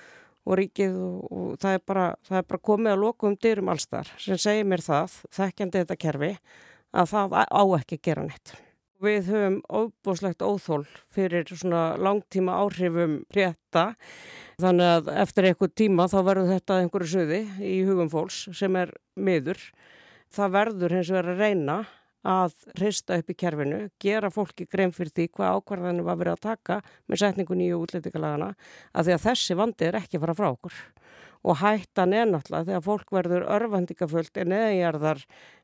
og 0.44 0.58
ríkið 0.60 0.98
og, 1.00 1.22
og 1.32 1.54
það, 1.62 1.78
er 1.78 1.86
bara, 1.88 2.04
það 2.28 2.42
er 2.42 2.46
bara 2.52 2.64
komið 2.68 2.92
að 2.92 3.02
loku 3.06 3.30
um 3.30 3.38
dyrum 3.40 3.72
allstar 3.72 4.12
sem 4.20 4.40
segir 4.44 4.68
mér 4.68 4.84
það, 4.84 5.16
þekkjandi 5.32 5.82
þetta 5.82 5.98
kerfi 6.04 6.32
að 6.92 7.14
það 7.14 7.38
á 7.48 7.62
ekki 7.78 7.98
að 7.98 8.04
gera 8.08 8.26
neitt. 8.26 8.54
Við 9.02 9.32
höfum 9.32 9.56
óbúslegt 9.66 10.44
óþól 10.46 10.84
fyrir 11.10 11.48
svona 11.50 11.96
langtíma 11.98 12.60
áhrifum 12.62 13.16
rétta 13.34 13.96
þannig 14.62 14.92
að 14.92 15.10
eftir 15.24 15.48
einhver 15.48 15.72
tíma 15.74 16.06
þá 16.12 16.18
verður 16.28 16.52
þetta 16.52 16.76
einhverju 16.82 17.10
söði 17.16 17.40
í 17.66 17.80
hugum 17.88 18.12
fólks 18.12 18.44
sem 18.54 18.78
er 18.78 18.94
miður. 19.16 19.58
Það 20.32 20.54
verður 20.54 20.96
hins 20.96 21.10
vegar 21.10 21.32
að 21.32 21.42
reyna 21.42 21.80
að 22.22 22.54
hrista 22.76 23.16
upp 23.18 23.30
í 23.32 23.34
kerfinu, 23.34 23.80
gera 23.98 24.30
fólki 24.30 24.68
grein 24.70 24.94
fyrir 24.94 25.10
því 25.10 25.28
hvað 25.34 25.56
ákvarðanum 25.58 26.06
var 26.06 26.20
verið 26.20 26.36
að 26.36 26.44
taka 26.46 26.76
með 27.10 27.22
setningu 27.24 27.56
nýju 27.58 27.80
útlýtingalagana 27.82 28.52
að 28.94 29.08
því 29.08 29.16
að 29.16 29.24
þessi 29.26 29.56
vandi 29.58 29.88
er 29.88 29.98
ekki 29.98 30.20
fara 30.22 30.36
frá 30.38 30.52
okkur 30.52 30.76
og 31.42 31.58
hættan 31.58 32.14
er 32.14 32.28
náttúrulega 32.30 32.68
þegar 32.68 32.84
fólk 32.86 33.14
verður 33.14 33.46
örfandikafullt 33.56 34.38
en 34.42 34.54
eðanjarðar 34.56 35.22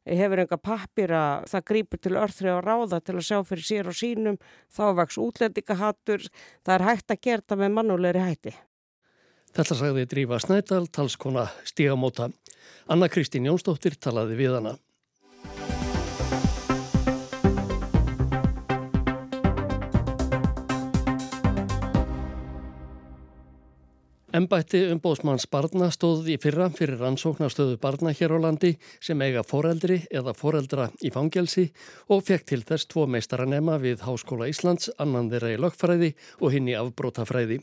hefur 0.09 0.43
enga 0.43 0.59
pappir 0.59 1.15
að 1.15 1.47
það 1.53 1.67
grýpur 1.71 2.03
til 2.03 2.15
örþri 2.19 2.55
á 2.55 2.59
ráða 2.65 3.01
til 3.01 3.17
að 3.19 3.27
sjá 3.29 3.39
fyrir 3.47 3.69
sér 3.69 3.91
og 3.93 3.99
sínum 3.99 4.41
þá 4.75 4.85
vaks 4.99 5.21
útlendingahattur 5.23 6.27
það 6.67 6.75
er 6.75 6.87
hægt 6.89 7.15
að 7.15 7.23
gera 7.29 7.47
það 7.47 7.63
með 7.63 7.77
mannulegri 7.79 8.25
hætti. 8.27 8.55
Þetta 9.55 9.79
sagði 9.79 10.05
Drífa 10.11 10.43
Snædal, 10.43 10.85
talskona 10.93 11.47
Stígamóta. 11.65 12.29
Anna 12.89 13.09
Kristín 13.09 13.49
Jónsdóttir 13.49 13.97
talaði 13.97 14.37
við 14.39 14.59
hana. 14.59 14.77
Embætti 24.29 24.83
umbóðsmanns 24.93 25.47
barna 25.49 25.87
stóð 25.89 26.27
í 26.29 26.35
fyrra 26.37 26.67
fyrir 26.77 26.99
rannsóknarstöðu 27.01 27.79
barna 27.81 28.11
hér 28.13 28.35
á 28.37 28.39
landi 28.45 28.75
sem 29.01 29.23
eiga 29.25 29.41
foreldri 29.41 30.03
eða 30.13 30.35
foreldra 30.37 30.91
í 31.01 31.09
fangelsi 31.15 31.65
og 32.13 32.27
fekk 32.27 32.45
til 32.51 32.59
þess 32.69 32.91
tvo 32.93 33.07
meistaranema 33.09 33.79
við 33.81 34.05
Háskóla 34.05 34.51
Íslands, 34.53 34.91
annan 35.01 35.31
þeirra 35.33 35.55
í 35.55 35.61
lögfræði 35.65 36.11
og 36.43 36.53
hinn 36.53 36.69
í 36.69 36.77
afbrótafræði. 36.77 37.63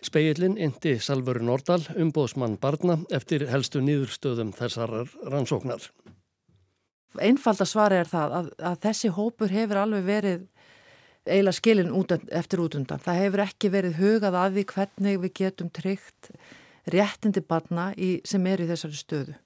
Speillin 0.00 0.56
indi 0.56 0.96
Salvur 0.96 1.42
Nordal 1.44 1.82
umbóðsmann 1.92 2.56
barna 2.56 3.02
eftir 3.12 3.44
helstu 3.52 3.84
nýðurstöðum 3.84 4.56
þessar 4.56 5.02
rannsóknar. 5.28 5.90
Einfalda 7.20 7.68
svari 7.68 8.00
er 8.00 8.08
það 8.08 8.38
að, 8.38 8.48
að 8.64 8.80
þessi 8.86 9.12
hópur 9.12 9.52
hefur 9.52 9.84
alveg 9.84 10.08
verið 10.08 10.48
eiginlega 11.28 11.58
skilin 11.58 11.92
út 11.94 12.14
eftir 12.14 12.62
útundan. 12.64 13.02
Það 13.02 13.20
hefur 13.22 13.44
ekki 13.44 13.72
verið 13.72 14.00
hugað 14.00 14.38
að 14.38 14.56
því 14.56 14.64
hvernig 14.72 15.20
við 15.24 15.34
getum 15.42 15.70
tryggt 15.74 16.30
réttindi 16.88 17.42
barna 17.44 17.90
í, 17.96 18.18
sem 18.24 18.46
er 18.48 18.64
í 18.64 18.68
þessari 18.70 18.98
stöðu. 18.98 19.36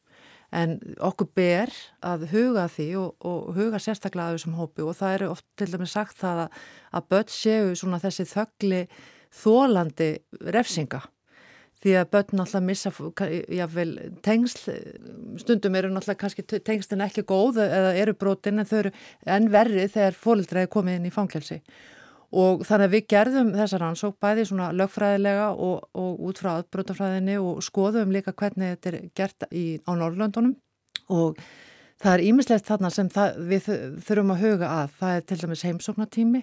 En 0.52 0.76
okkur 1.00 1.30
ber 1.32 1.72
að 2.04 2.26
huga 2.32 2.66
því 2.68 2.88
og, 3.00 3.14
og 3.24 3.54
huga 3.56 3.80
sérstaklega 3.80 4.28
að 4.28 4.36
þessum 4.36 4.58
hópi 4.58 4.84
og 4.84 4.98
það 4.98 5.14
eru 5.16 5.30
oft 5.32 5.46
til 5.56 5.70
dæmis 5.72 5.94
sagt 5.96 6.18
það 6.20 6.44
að, 6.44 6.60
að 6.92 7.08
börn 7.14 7.32
séu 7.32 7.94
þessi 8.04 8.28
þöggli 8.28 8.82
þólandi 9.32 10.10
refsinga 10.52 11.00
því 11.82 11.94
að 11.98 12.10
börn 12.14 12.36
náttúrulega 12.38 12.66
missa 12.66 12.92
jáfnvel 13.58 13.94
tengsl, 14.22 14.76
stundum 15.42 15.78
eru 15.78 15.90
náttúrulega 15.90 16.20
kannski 16.20 16.44
tengslinn 16.52 17.02
ekki 17.06 17.24
góð 17.26 17.58
eða 17.64 17.94
eru 17.98 18.14
brotin 18.18 18.62
en 18.62 18.68
þau 18.68 18.78
eru 18.84 18.92
enn 19.36 19.50
verri 19.52 19.88
þegar 19.90 20.18
fólildræði 20.18 20.70
komið 20.70 21.00
inn 21.00 21.08
í 21.10 21.14
fangelsi. 21.14 21.58
Og 22.32 22.62
þannig 22.64 22.88
að 22.88 22.94
við 22.94 23.08
gerðum 23.12 23.50
þessar 23.58 23.82
ansók 23.90 24.14
bæði 24.22 24.46
svona 24.48 24.70
lögfræðilega 24.72 25.50
og, 25.52 25.82
og 25.92 26.22
út 26.28 26.38
frá 26.40 26.54
aðbrotafræðinni 26.54 27.34
og 27.42 27.60
skoðum 27.66 28.14
líka 28.14 28.32
hvernig 28.32 28.76
þetta 28.76 28.92
er 28.92 29.10
gert 29.18 29.46
í, 29.50 29.64
á 29.84 29.92
Norrlöndunum 29.92 30.54
og 31.12 31.42
það 32.00 32.14
er 32.14 32.24
ímislegt 32.30 32.70
þarna 32.70 32.92
sem 32.94 33.10
það, 33.12 33.42
við 33.50 33.68
þurfum 34.06 34.32
að 34.32 34.46
huga 34.46 34.70
að. 34.78 34.94
Það 35.02 35.18
er 35.18 35.26
til 35.28 35.38
dæmis 35.42 35.66
heimsóknatími 35.68 36.42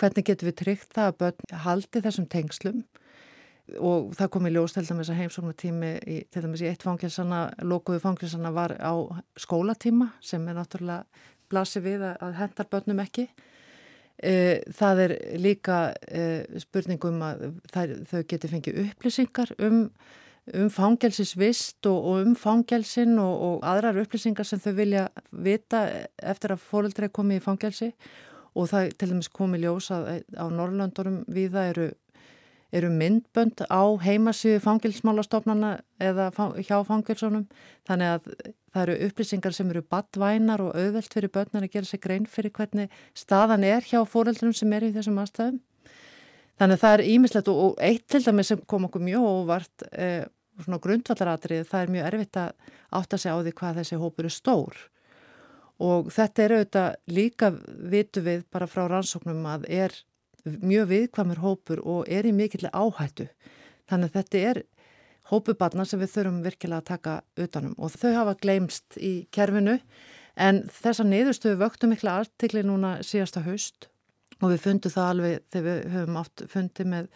hvernig 0.00 0.26
getum 0.26 0.50
við 0.50 0.58
tryggt 0.64 0.96
það 0.96 1.12
að 1.12 1.20
börn 1.22 1.62
haldi 1.68 2.02
þessum 2.08 2.26
tengslum 2.32 2.82
og 3.78 4.14
það 4.18 4.30
kom 4.34 4.48
í 4.48 4.52
ljós 4.54 4.74
til 4.74 4.86
dæmis 4.88 5.10
að 5.12 5.20
heimsóknutími 5.20 5.90
til 6.32 6.42
dæmis 6.44 6.62
í 6.64 6.70
eitt 6.70 6.84
fangilsana, 6.86 7.42
lokuðu 7.62 8.00
fangilsana 8.02 8.52
var 8.54 8.74
á 8.80 8.94
skólatíma 9.38 10.10
sem 10.24 10.46
er 10.48 10.58
náttúrulega 10.58 11.04
blasið 11.50 11.86
við 11.86 12.06
að, 12.12 12.34
hendar 12.38 12.68
börnum 12.70 13.02
ekki. 13.02 13.26
E, 14.20 14.32
það 14.76 15.04
er 15.04 15.14
líka 15.40 15.78
e, 16.06 16.24
spurningum 16.60 17.22
að 17.24 17.46
þau 17.72 18.22
geti 18.28 18.50
fengið 18.50 18.80
upplýsingar 18.84 19.54
um, 19.64 19.86
um 20.54 20.72
fangelsisvist 20.72 21.88
og, 21.88 21.98
og 21.98 22.26
um 22.26 22.34
fangelsin 22.36 23.16
og, 23.22 23.46
og 23.46 23.68
aðrar 23.70 24.02
upplýsingar 24.02 24.46
sem 24.46 24.60
þau 24.60 24.74
vilja 24.76 25.06
vita 25.30 25.86
eftir 26.20 26.54
að 26.54 26.66
fóröldrei 26.68 27.08
komi 27.08 27.40
í 27.40 27.44
fangelsi 27.44 27.94
og 28.58 28.68
það 28.70 28.92
til 28.98 29.10
dæmis 29.12 29.30
kom 29.32 29.54
í 29.56 29.62
ljós 29.62 29.88
að 29.94 30.10
á 30.36 30.46
Norrlöndurum 30.52 31.22
viða 31.30 31.68
eru 31.70 31.90
eru 32.76 32.90
myndbönd 32.94 33.64
á 33.66 33.82
heimasíðu 34.04 34.60
fangilsmálastofnana 34.64 35.72
eða 36.02 36.28
hjá 36.62 36.76
fangilsunum 36.86 37.46
þannig 37.88 38.12
að 38.14 38.28
það 38.70 38.82
eru 38.84 38.96
upplýsingar 39.06 39.56
sem 39.56 39.70
eru 39.72 39.82
badvænar 39.82 40.62
og 40.64 40.76
auðvelt 40.78 41.14
fyrir 41.14 41.32
börnar 41.34 41.66
að 41.66 41.74
gera 41.74 41.90
sig 41.90 42.02
grein 42.04 42.28
fyrir 42.30 42.54
hvernig 42.54 42.92
staðan 43.18 43.66
er 43.66 43.86
hjá 43.86 44.04
fóreldrum 44.06 44.54
sem 44.54 44.72
er 44.76 44.86
í 44.86 44.92
þessum 44.94 45.18
aðstæðum. 45.22 45.58
Þannig 46.60 46.76
að 46.76 46.84
það 46.84 46.94
er 46.94 47.06
ímislegt 47.08 47.50
og 47.50 47.82
eitt 47.82 48.06
til 48.12 48.22
dæmi 48.22 48.44
sem 48.46 48.62
kom 48.68 48.86
okkur 48.86 49.02
mjög 49.02 49.26
óvart 49.26 49.84
eh, 49.90 50.28
svona 50.60 50.78
grundvallaratrið, 50.84 51.66
það 51.66 51.82
er 51.82 51.92
mjög 51.94 52.08
erfitt 52.10 52.40
að 52.40 52.72
átta 53.00 53.18
sig 53.18 53.32
á 53.32 53.36
því 53.40 53.54
hvað 53.56 53.78
þessi 53.80 54.00
hópur 54.00 54.28
er 54.28 54.34
stór 54.34 54.80
og 55.80 56.10
þetta 56.12 56.44
er 56.44 56.54
auðvitað 56.58 56.96
líka 57.16 57.50
vitu 57.92 58.22
við 58.24 58.44
bara 58.52 58.68
frá 58.68 58.84
rannsóknum 58.84 59.46
að 59.48 59.66
er 59.72 59.94
mjög 60.44 60.90
viðkvamur 60.90 61.40
hópur 61.42 61.82
og 61.84 62.08
er 62.08 62.28
í 62.28 62.34
mikill 62.36 62.68
áhættu. 62.70 63.28
Þannig 63.90 64.10
að 64.10 64.16
þetta 64.20 64.44
er 64.50 64.62
hópubarna 65.30 65.86
sem 65.86 66.00
við 66.00 66.14
þurfum 66.14 66.40
virkilega 66.44 66.82
að 66.82 66.88
taka 66.90 67.16
utanum 67.38 67.76
og 67.78 67.92
þau 67.94 68.12
hafa 68.16 68.36
gleymst 68.40 68.98
í 68.98 69.12
kerfinu 69.34 69.78
en 70.40 70.62
þessa 70.72 71.06
niðurstöfu 71.06 71.60
vöktum 71.60 71.92
mikla 71.94 72.20
artikli 72.22 72.62
núna 72.66 72.98
síðasta 73.06 73.44
haust. 73.44 73.88
Og 74.40 74.54
við 74.54 74.62
fundum 74.64 74.94
það 74.94 75.10
alveg 75.12 75.46
þegar 75.52 75.66
við 75.66 75.94
höfum 75.94 76.18
átt 76.20 76.44
fundi 76.48 76.86
með, 76.88 77.08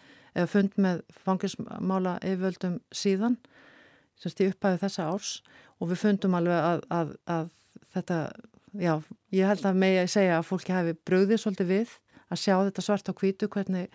fund 0.51 0.75
með 0.77 1.03
fangismála 1.25 2.17
yfirvöldum 2.21 2.79
síðan 2.93 3.39
semst 4.21 4.41
í 4.43 4.49
upphæðu 4.51 4.81
þessa 4.83 5.07
árs. 5.11 5.31
Og 5.81 5.91
við 5.91 6.03
fundum 6.03 6.37
alveg 6.37 6.59
að, 6.59 6.83
að, 6.93 7.15
að 7.27 7.49
þetta, 7.95 8.19
já, 8.79 8.93
ég 9.35 9.49
held 9.49 9.65
að 9.67 9.79
með 9.81 9.97
ég 9.97 10.11
segja 10.13 10.37
að 10.37 10.47
fólki 10.51 10.75
hafi 10.75 10.95
bröðið 11.07 11.41
svolítið 11.41 11.71
við 11.73 11.95
að 12.35 12.43
sjá 12.43 12.55
þetta 12.57 12.85
svart 12.85 13.11
á 13.11 13.13
kvítu 13.17 13.49
hvernig 13.51 13.87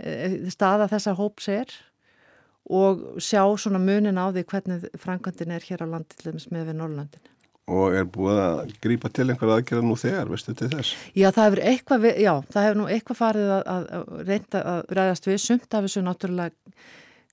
e, 0.00 0.48
staða 0.52 0.88
þessa 0.92 1.14
hóps 1.18 1.50
er 1.52 1.76
og 2.64 3.20
sjá 3.20 3.44
svona 3.60 3.82
munin 3.82 4.18
á 4.18 4.32
því 4.32 4.46
hvernig 4.50 4.88
Franklandin 5.00 5.52
er 5.54 5.68
hér 5.68 5.84
á 5.84 5.92
landilum 5.92 6.40
með 6.50 6.70
við 6.70 6.78
Norrlandin 6.80 7.30
og 7.70 7.94
er 7.96 8.08
búið 8.12 8.40
að 8.42 8.72
grípa 8.84 9.08
til 9.08 9.30
einhverja 9.30 9.60
aðgerða 9.60 9.86
nú 9.86 9.94
þegar, 9.96 10.28
veistu 10.28 10.52
til 10.56 10.68
þess? 10.72 10.96
Já, 11.16 11.30
það 11.32 11.46
hefur 11.46 11.62
eitthvað, 11.70 12.04
já, 12.20 12.32
það 12.52 12.66
hefur 12.66 12.80
nú 12.80 12.88
eitthvað 12.92 13.20
farið 13.20 13.52
að, 13.54 13.62
að 13.72 14.10
reynda 14.28 14.62
að 14.72 14.92
ræðast 14.98 15.28
við. 15.28 15.38
Sumt 15.40 15.76
af 15.78 15.86
þessu 15.86 16.02
náttúrulega 16.04 16.76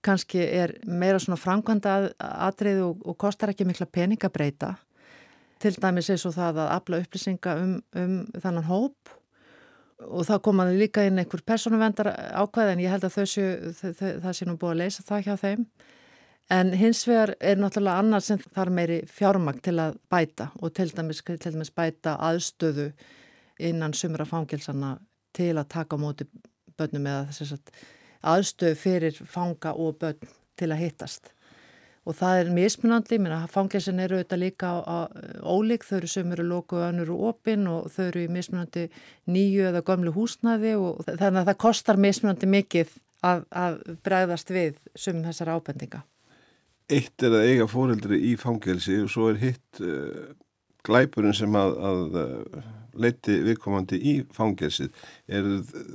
kannski 0.01 0.45
er 0.45 0.75
meira 0.87 1.19
svona 1.21 1.39
framkvæmda 1.39 1.97
aðrið 2.47 2.79
og, 2.87 3.03
og 3.05 3.17
kostar 3.21 3.51
ekki 3.51 3.67
mikla 3.69 3.89
peningabreita 3.91 4.73
til 5.61 5.75
dæmis 5.77 6.09
eins 6.09 6.23
og 6.25 6.33
það 6.33 6.63
að 6.63 6.71
afla 6.77 7.01
upplýsinga 7.03 7.57
um, 7.61 7.75
um 7.99 8.15
þannan 8.39 8.69
hóp 8.69 9.11
og 10.07 10.25
það 10.27 10.43
komaði 10.47 10.77
líka 10.79 11.05
inn 11.05 11.21
einhver 11.21 11.43
personuvendar 11.45 12.09
ákvæði 12.41 12.75
en 12.75 12.83
ég 12.83 12.93
held 12.93 13.05
að 13.07 13.17
þessu, 13.19 13.47
það 14.23 14.33
sé 14.37 14.47
nú 14.47 14.57
búið 14.57 14.75
að 14.75 14.81
leysa 14.81 15.07
það 15.07 15.25
hjá 15.27 15.35
þeim 15.45 15.65
En 16.51 16.73
hins 16.75 17.05
vegar 17.07 17.31
er 17.39 17.59
náttúrulega 17.59 18.01
annars 18.01 18.27
sem 18.27 18.39
þarf 18.41 18.73
meiri 18.75 18.97
fjármagn 19.07 19.61
til 19.63 19.77
að 19.79 19.93
bæta 20.11 20.49
og 20.59 20.73
til 20.75 20.89
dæmis, 20.91 21.21
til 21.23 21.53
dæmis 21.53 21.71
bæta 21.71 22.17
aðstöðu 22.27 22.89
innan 23.69 23.95
sumra 23.95 24.25
fangilsana 24.27 24.97
til 25.37 25.53
að 25.55 25.69
taka 25.71 25.99
móti 26.01 26.27
börnum 26.75 27.07
eða 27.07 27.37
þess 27.37 27.55
að 27.55 27.71
aðstöðu 28.33 28.79
fyrir 28.81 29.21
fanga 29.23 29.71
og 29.71 29.95
börn 30.01 30.27
til 30.59 30.71
að 30.73 30.83
hittast. 30.83 31.31
Og 32.09 32.15
það 32.17 32.39
er 32.39 32.47
mismunandi, 32.55 33.19
minna 33.21 33.43
fangilsin 33.51 34.01
eru 34.01 34.17
auðvitað 34.17 34.41
líka 34.41 34.71
ólík, 35.45 35.83
þau 35.85 35.97
eru 35.99 36.09
sem 36.09 36.31
eru 36.33 36.45
lóku 36.49 36.79
og 36.79 36.87
önnur 36.87 37.11
og 37.13 37.25
opinn 37.29 37.67
og 37.69 37.91
þau 37.93 38.07
eru 38.07 38.23
í 38.23 38.31
mismunandi 38.33 38.87
nýju 39.29 39.67
eða 39.69 39.83
gömlu 39.85 40.13
húsnaði 40.15 40.73
og 40.81 41.03
þannig 41.05 41.43
að 41.43 41.51
það 41.51 41.59
kostar 41.61 42.01
mismunandi 42.01 42.49
mikið 42.49 42.95
að, 43.21 43.43
að 43.53 43.77
bregðast 44.01 44.53
við 44.53 44.79
sumum 44.97 45.27
þessar 45.29 45.53
ábendinga. 45.53 46.01
Eitt 46.91 47.23
er 47.23 47.37
að 47.37 47.49
eiga 47.51 47.69
fóreldri 47.69 48.17
í 48.31 48.33
fangelsi 48.39 48.97
og 49.03 49.11
svo 49.13 49.29
er 49.31 49.37
hitt 49.43 49.83
uh, 49.85 50.33
glæpurinn 50.87 51.35
sem 51.37 51.55
að, 51.57 51.77
að 51.91 52.19
uh, 52.21 52.67
leiti 52.97 53.37
viðkomandi 53.45 53.99
í 54.01 54.13
fangelsið. 54.35 54.91
Er 55.31 55.47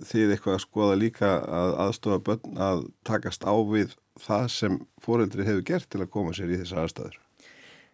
þið 0.06 0.34
eitthvað 0.34 0.56
að 0.56 0.64
skoða 0.64 0.98
líka 1.00 1.30
að 1.44 1.76
aðstofa 1.86 2.22
börn 2.30 2.64
að 2.68 2.82
takast 3.06 3.46
á 3.46 3.54
við 3.68 3.96
það 4.20 4.48
sem 4.54 4.80
fóreldri 5.02 5.46
hefur 5.46 5.64
gert 5.66 5.90
til 5.92 6.02
að 6.02 6.12
koma 6.14 6.34
sér 6.36 6.52
í 6.52 6.60
þessar 6.62 6.84
aðstæður? 6.84 7.18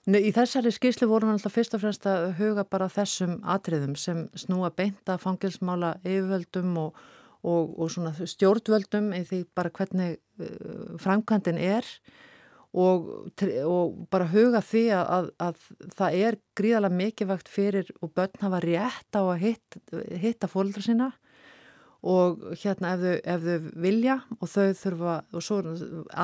Nei, 0.02 0.18
í 0.26 0.32
þessari 0.34 0.72
skýslu 0.74 1.06
vorum 1.10 1.30
við 1.30 1.38
alltaf 1.38 1.54
fyrst 1.54 1.76
og 1.76 1.82
fremst 1.84 2.06
að 2.10 2.32
huga 2.40 2.64
bara 2.66 2.90
þessum 2.90 3.36
atriðum 3.46 3.94
sem 3.98 4.24
snúa 4.34 4.72
beinta 4.74 5.14
fangelsmála 5.22 5.92
yfirvöldum 6.02 6.74
og, 6.82 6.98
og, 7.46 7.76
og 7.78 8.18
stjórnvöldum 8.26 9.12
í 9.14 9.22
því 9.28 9.44
bara 9.54 9.70
hvernig 9.70 10.18
uh, 10.42 10.98
framkvæmdinn 11.02 11.62
er 11.62 11.86
og, 11.86 12.31
og 12.72 14.06
bara 14.12 14.30
huga 14.32 14.62
því 14.64 14.84
að, 14.96 15.10
að, 15.12 15.26
að 15.44 15.90
það 15.98 16.14
er 16.26 16.38
gríðalega 16.56 16.98
mikilvægt 17.02 17.50
fyrir 17.52 17.90
og 18.00 18.14
börn 18.16 18.40
hafa 18.40 18.62
rétt 18.64 19.18
á 19.18 19.22
að 19.22 19.42
hitta, 19.42 19.82
hitta 20.22 20.48
fólkdra 20.48 20.84
sína 20.86 21.10
og 22.02 22.40
hérna 22.58 22.96
ef 22.96 23.02
þau, 23.02 23.14
ef 23.34 23.44
þau 23.44 23.68
vilja 23.84 24.16
og 24.40 24.50
þau 24.50 24.72
þurfa 24.80 25.14
og 25.30 25.44
svo 25.44 25.58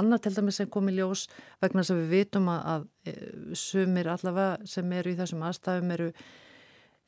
annað 0.01 0.25
til 0.25 0.35
dæmis 0.35 0.59
sem 0.59 0.71
kom 0.73 0.89
í 0.91 0.97
ljós 0.97 1.29
vegna 1.63 1.85
þess 1.85 1.95
að 1.95 2.01
við 2.01 2.15
vitum 2.17 2.51
að, 2.51 2.65
að 2.73 2.87
e, 3.13 3.15
sumir 3.55 4.11
allavega 4.11 4.73
sem 4.73 4.95
eru 4.99 5.13
í 5.13 5.19
þessum 5.21 5.45
aðstæðum 5.47 5.95
eru 5.95 6.09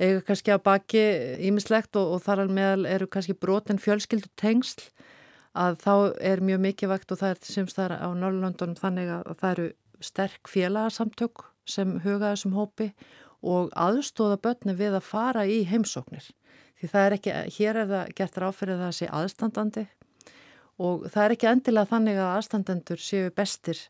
eiga 0.01 0.23
kannski 0.29 0.55
að 0.55 0.63
baki 0.69 1.05
ímislegt 1.49 1.99
og, 1.99 2.15
og 2.15 2.23
þar 2.25 2.45
alveg 2.45 2.59
meðal 2.61 2.87
eru 2.93 3.11
kannski 3.11 3.35
brotin 3.41 3.83
fjölskyldu 3.83 4.31
tengsl 4.39 4.87
að 5.59 5.79
þá 5.83 5.95
er 6.33 6.43
mjög 6.47 6.61
mikilvægt 6.67 7.13
og 7.13 7.21
það 7.21 7.35
er 7.35 7.41
semst 7.51 7.79
þar 7.79 7.97
á 7.99 8.09
Norrlöndunum 8.15 8.79
þannig 8.79 9.11
að 9.11 9.33
það 9.41 9.53
eru 9.55 9.69
sterk 10.01 10.51
félagsamtök 10.51 11.45
sem 11.69 11.97
huga 12.05 12.33
þessum 12.33 12.55
hópi 12.57 12.91
og 13.41 13.73
aðstóða 13.79 14.39
börni 14.43 14.77
við 14.77 14.99
að 14.99 15.09
fara 15.09 15.47
í 15.49 15.63
heimsóknir. 15.69 16.27
Því 16.81 16.91
það 16.93 17.07
er 17.07 17.17
ekki, 17.17 17.33
hér 17.57 17.81
er 17.83 17.91
það 17.91 18.13
gert 18.17 18.39
ráfyrir 18.41 18.81
það 18.81 18.89
að 18.89 18.99
sé 18.99 19.09
aðstandandi 19.21 19.87
og 20.81 21.07
það 21.13 21.25
er 21.25 21.35
ekki 21.35 21.51
endilega 21.51 21.91
þannig 21.91 22.21
að 22.21 22.35
aðstandendur 22.39 23.03
séu 23.05 23.33
bestir 23.37 23.83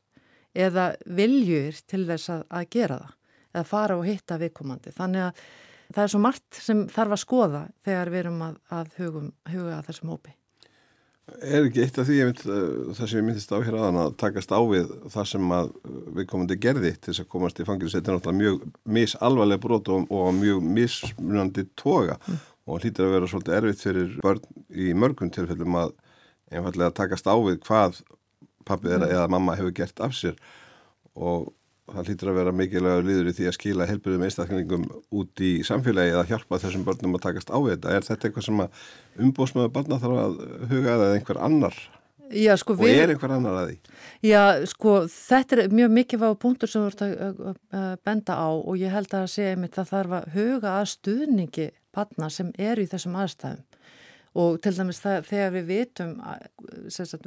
eða 0.58 0.90
viljur 1.06 1.78
til 1.86 2.02
þess 2.08 2.32
að, 2.34 2.44
að 2.50 2.70
gera 2.74 3.00
það 3.04 3.16
eða 3.50 3.66
fara 3.66 3.98
og 3.98 4.06
hitta 4.06 4.38
viðkomandi. 4.40 4.94
Þannig 4.94 5.28
að 5.28 5.44
það 5.94 6.02
er 6.04 6.12
svo 6.12 6.20
margt 6.22 6.60
sem 6.66 6.84
þarf 6.90 7.16
að 7.16 7.24
skoða 7.24 7.62
þegar 7.86 8.12
við 8.14 8.22
erum 8.24 8.44
að, 8.46 8.60
að 8.74 8.92
hugum, 8.98 9.32
huga 9.50 9.80
þessum 9.86 10.14
hópi. 10.14 10.34
Er 11.38 11.66
ekki 11.66 11.82
eitt 11.84 11.98
af 12.00 12.08
því 12.08 12.18
mynd, 12.26 12.42
uh, 12.46 12.92
það 12.96 13.10
sem 13.10 13.20
ég 13.20 13.26
myndist 13.26 13.52
á 13.54 13.58
hér 13.62 13.76
aðan 13.78 13.98
að 14.02 14.14
takast 14.20 14.52
á 14.52 14.60
við 14.66 14.90
það 15.12 15.28
sem 15.30 15.52
að 15.56 15.72
við 16.16 16.28
komandi 16.32 16.58
gerði 16.60 16.92
til 16.96 17.12
þess 17.12 17.24
að 17.24 17.30
komast 17.34 17.60
í 17.62 17.66
fangilsi 17.68 17.98
þetta 17.98 18.12
er 18.12 18.18
náttúrulega 18.18 18.40
mjög 18.40 18.64
misalvarlega 18.98 19.64
brot 19.64 19.90
og, 19.94 20.06
og 20.10 20.30
mjög 20.36 20.64
mismunandi 20.78 21.66
toga 21.78 22.18
mm. 22.18 22.40
og 22.66 22.82
hlýtir 22.82 23.06
að 23.06 23.14
vera 23.16 23.30
svolítið 23.32 23.58
erfitt 23.60 23.84
fyrir 23.86 24.16
börn 24.24 24.42
í 24.70 24.90
mörgum 24.96 25.32
tilfellum 25.34 25.78
að 25.84 25.94
einfallega 26.50 26.96
takast 26.98 27.30
á 27.30 27.34
við 27.38 27.60
hvað 27.66 28.02
pappið 28.68 28.98
mm. 28.98 29.08
eða 29.08 29.30
mamma 29.36 29.56
hefur 29.58 29.76
gert 29.80 30.02
af 30.04 30.16
sér 30.18 30.38
og 31.14 31.50
það 31.94 32.10
hlýtur 32.10 32.30
að 32.32 32.38
vera 32.40 32.56
mikilvægur 32.56 33.06
líður 33.06 33.30
í 33.30 33.36
því 33.36 33.46
að 33.50 33.56
skila 33.56 33.86
helbriðum 33.90 34.26
einstaklingum 34.26 34.84
út 35.20 35.42
í 35.44 35.52
samfélagi 35.66 36.14
eða 36.16 36.26
hjálpa 36.30 36.60
þessum 36.62 36.84
börnum 36.86 37.16
að 37.18 37.24
takast 37.28 37.52
á 37.52 37.58
þetta. 37.58 37.94
Er 37.94 38.06
þetta 38.08 38.28
eitthvað 38.28 38.46
sem 38.48 38.62
að 38.64 38.84
umbóðsmaður 39.26 39.72
barna 39.76 40.00
þarf 40.02 40.20
að 40.24 40.36
huga 40.72 40.94
eða 40.96 41.08
einhver 41.16 41.42
annar? 41.46 41.80
Já, 42.30 42.52
sko, 42.60 42.76
og 42.78 42.86
er 42.86 43.10
einhver 43.10 43.32
annar 43.34 43.56
að 43.58 43.72
því? 43.72 43.96
Já, 44.28 44.42
sko, 44.70 44.92
þetta 45.10 45.56
er 45.56 45.72
mjög 45.74 45.96
mikilvæg 45.96 46.36
punktur 46.44 46.70
sem 46.70 46.84
þú 46.84 46.90
ert 46.92 47.02
að 47.02 47.96
benda 48.06 48.36
á 48.38 48.50
og 48.54 48.76
ég 48.78 48.94
held 48.94 49.16
að 49.18 49.26
segja 49.32 49.56
einmitt 49.56 49.74
að 49.74 49.88
það 49.88 49.96
þarf 49.96 50.14
að 50.20 50.28
huga 50.36 50.76
að 50.76 50.92
stuðningi 50.92 51.66
barna 51.90 52.28
sem 52.30 52.52
er 52.54 52.78
í 52.78 52.86
þessum 52.86 53.18
aðstæðum 53.18 53.66
og 54.38 54.60
til 54.62 54.74
dæmis 54.76 55.00
það, 55.02 55.24
þegar 55.26 55.54
við 55.56 55.66
vitum 55.70 56.12
að, 56.22 56.46
sagt, 56.94 57.26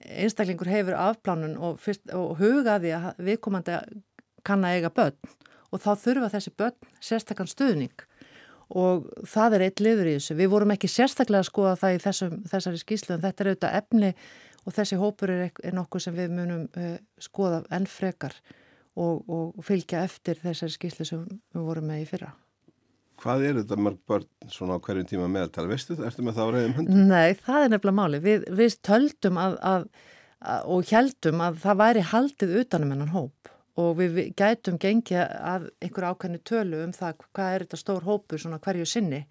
einstaklingur 0.00 0.70
hefur 0.70 0.96
afplánun 0.98 1.58
og, 1.58 1.78
fyrst, 1.82 2.04
og 2.14 2.36
hugaði 2.40 2.94
að 2.96 3.10
viðkomandi 3.22 3.78
kann 4.46 4.64
að 4.66 4.78
eiga 4.78 4.92
börn 4.94 5.32
og 5.72 5.80
þá 5.80 5.92
þurfa 6.04 6.32
þessi 6.34 6.54
börn 6.58 6.90
sérstakann 7.02 7.50
stuðning 7.50 8.06
og 8.72 9.08
það 9.28 9.58
er 9.58 9.64
eitt 9.66 9.82
liður 9.84 10.08
í 10.08 10.16
þessu. 10.16 10.36
Við 10.38 10.50
vorum 10.52 10.72
ekki 10.74 10.88
sérstaklega 10.88 11.44
að 11.44 11.50
skoða 11.50 11.74
það 11.80 11.94
í 11.96 12.02
þessum, 12.06 12.38
þessari 12.48 12.80
skýslu 12.80 13.14
en 13.16 13.24
þetta 13.24 13.44
er 13.44 13.50
auðvitað 13.50 13.78
efni 13.80 14.12
og 14.62 14.76
þessi 14.76 15.00
hópur 15.00 15.32
er, 15.34 15.42
er 15.62 15.76
nokkuð 15.76 16.06
sem 16.06 16.16
við 16.16 16.36
munum 16.38 16.64
uh, 16.78 16.94
skoða 17.20 17.62
enn 17.74 17.88
frekar 17.90 18.36
og, 18.96 19.24
og 19.28 19.60
fylgja 19.66 20.04
eftir 20.06 20.40
þessari 20.40 20.76
skýslu 20.76 21.08
sem 21.08 21.26
við 21.26 21.68
vorum 21.68 21.90
með 21.90 22.06
í 22.06 22.08
fyrra. 22.08 22.32
Hvað 23.22 23.44
er 23.46 23.58
þetta 23.60 23.78
mörg 23.78 24.00
börn 24.10 24.24
svona 24.50 24.78
á 24.78 24.82
hverjum 24.82 25.08
tíma 25.10 25.28
meðaltal? 25.30 25.68
Veistu 25.70 25.94
það? 25.94 26.08
Erstu 26.08 26.24
með 26.26 26.38
það 26.38 26.48
á 26.48 26.52
reyðum 26.56 26.74
höndum? 26.78 27.04
Nei, 27.12 27.36
það 27.38 27.66
er 27.66 27.70
nefnilega 27.72 27.98
máli. 28.00 28.22
Við, 28.24 28.48
við 28.58 28.78
töldum 28.88 29.38
að, 29.38 29.54
að, 29.70 29.86
að, 30.42 30.64
og 30.74 30.90
heldum 30.90 31.44
að 31.46 31.60
það 31.62 31.78
væri 31.82 32.06
haldið 32.12 32.56
utanum 32.64 32.96
enn 32.96 33.12
hóp 33.14 33.52
og 33.80 33.94
við, 34.00 34.18
gætum 34.36 34.76
gengið 34.80 35.22
að 35.22 35.70
einhver 35.80 36.08
ákveðinu 36.10 36.42
tölu 36.48 36.82
um 36.84 36.92
það 36.96 37.22
hvað 37.30 37.54
er 37.54 37.64
þetta 37.64 37.80
stór 37.80 38.04
hópur 38.04 38.42
svona 38.42 38.60
hverju 38.62 38.88
sinni 38.88 39.22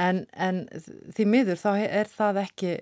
en, 0.00 0.24
en 0.32 0.62
því 1.12 1.26
miður 1.28 1.60
þá 1.60 1.70
er 1.82 2.08
það 2.08 2.40
ekki 2.46 2.78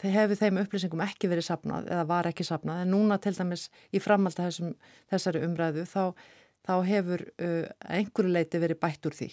þeir 0.00 0.16
hefur 0.16 0.40
þeim 0.40 0.60
upplýsingum 0.64 1.04
ekki 1.04 1.30
verið 1.30 1.46
sapnað 1.46 1.92
eða 1.92 2.08
var 2.10 2.28
ekki 2.30 2.46
sapnað 2.46 2.82
en 2.82 2.92
núna 2.94 3.20
til 3.22 3.36
dæmis 3.36 3.68
í 3.94 4.02
framhald 4.02 4.40
þessari 5.10 5.44
umræðu 5.46 5.86
þá, 5.88 6.10
þá 6.66 6.74
hefur 6.88 7.24
uh, 7.38 7.70
einhverju 7.86 8.34
leiti 8.34 8.60
verið 8.62 8.82
bætt 8.82 9.06
úr 9.06 9.16
því 9.16 9.30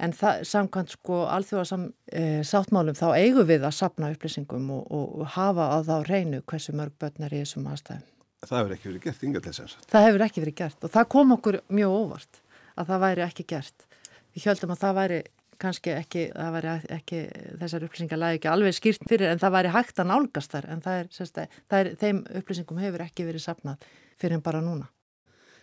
En 0.00 0.14
það, 0.16 0.44
samkvæmt 0.48 0.94
sko 0.94 1.24
alþjóðasam 1.28 1.82
e, 2.08 2.22
sáttmálum 2.46 2.96
þá 2.96 3.08
eigum 3.18 3.48
við 3.48 3.66
að 3.68 3.74
sapna 3.76 4.08
upplýsingum 4.14 4.70
og, 4.72 4.86
og 4.96 5.26
hafa 5.34 5.66
á 5.76 5.78
þá 5.84 5.96
reynu 6.08 6.40
hversu 6.48 6.72
mörg 6.76 6.94
börn 7.00 7.26
er 7.26 7.34
í 7.36 7.42
þessum 7.42 7.68
aðstæðum. 7.68 8.06
Það 8.40 8.56
hefur 8.56 8.72
ekki 8.76 8.88
verið 8.88 9.02
gert, 9.04 9.24
að. 9.50 9.74
Það 9.92 10.06
hefur 10.06 10.24
ekki 10.24 10.44
verið 10.44 10.56
gert 10.62 10.86
og 10.86 10.94
það 10.94 11.10
kom 11.12 11.34
okkur 11.36 11.58
mjög 11.68 11.96
óvart 11.98 12.40
að 12.80 12.92
það 12.92 13.02
væri 13.04 13.24
ekki 13.26 13.46
gert. 13.52 13.86
Við 14.32 14.46
höldum 14.48 14.72
að 14.72 14.80
það 14.80 14.96
væri 15.00 15.20
kannski 15.60 15.92
ekki, 15.92 16.22
það 16.32 16.54
væri 16.56 16.70
ekki, 16.96 17.18
þessar 17.60 17.84
upplýsingar 17.84 18.20
lagi 18.20 18.38
ekki 18.38 18.50
alveg 18.50 18.76
skýrt 18.78 19.04
fyrir 19.10 19.28
en 19.28 19.42
það 19.42 19.56
væri 19.58 19.74
hægt 19.74 20.00
að 20.00 20.08
nálgast 20.08 20.54
þar 20.54 20.70
en 20.72 20.80
það 20.86 21.02
er, 21.02 21.10
sérst, 21.18 21.42
það 21.68 21.82
er 21.82 21.90
þeim 22.00 22.22
upplýsingum 22.40 22.80
hefur 22.80 23.04
ekki 23.04 23.26
verið 23.28 23.44
sapnað 23.44 23.90
fyrir 24.20 24.38
en 24.38 24.46
bara 24.46 24.62
núna. 24.64 24.88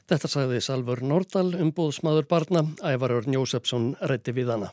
Þetta 0.07 0.29
sagði 0.31 0.59
Salfur 0.63 1.01
Nordal, 1.03 1.49
umbúðsmaður 1.59 2.27
barna, 2.31 2.61
Ævarur 2.79 3.25
Njósefsson 3.27 3.89
rætti 4.07 4.31
við 4.37 4.53
hana. 4.53 4.69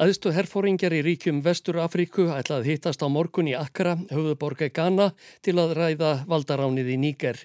Æðstu 0.00 0.30
herfóringjar 0.32 0.94
í 0.96 1.02
ríkjum 1.04 1.42
Vestur 1.44 1.76
Afríku 1.82 2.24
ætlað 2.32 2.64
hittast 2.64 3.02
á 3.04 3.12
morgun 3.12 3.50
í 3.50 3.52
Akkara, 3.52 3.98
höfðuborga 4.08 4.70
Ghana, 4.72 5.10
til 5.44 5.58
að 5.60 5.74
ræða 5.76 6.12
valdaránið 6.30 6.88
í 6.94 6.96
Níger. 6.96 7.36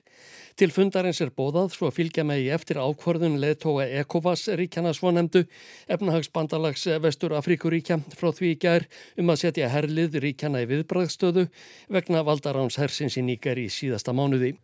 Til 0.55 0.69
fundarins 0.71 1.19
er 1.19 1.33
bóðað 1.36 1.75
svo 1.75 1.91
fylgja 1.91 2.23
megi 2.23 2.47
eftir 2.55 2.79
ákvörðun 2.79 3.36
leðtóa 3.43 3.89
ECOVAS 3.99 4.45
ríkjana 4.62 4.93
svonemdu, 4.95 5.43
efnahagsbandalags 5.91 6.88
Vestur 7.03 7.36
Afríkuríkja 7.36 7.99
frá 8.15 8.31
því 8.31 8.53
í 8.53 8.62
gær 8.63 8.88
um 9.19 9.33
að 9.36 9.41
setja 9.43 9.67
herlið 9.73 10.15
ríkjana 10.23 10.63
í 10.63 10.69
viðbræðstöðu 10.71 11.49
vegna 11.91 12.23
valdaráns 12.23 12.79
hersins 12.79 13.19
í 13.19 13.27
Níger 13.27 13.60
í 13.60 13.67
síðasta 13.67 14.15
mánuði. 14.15 14.55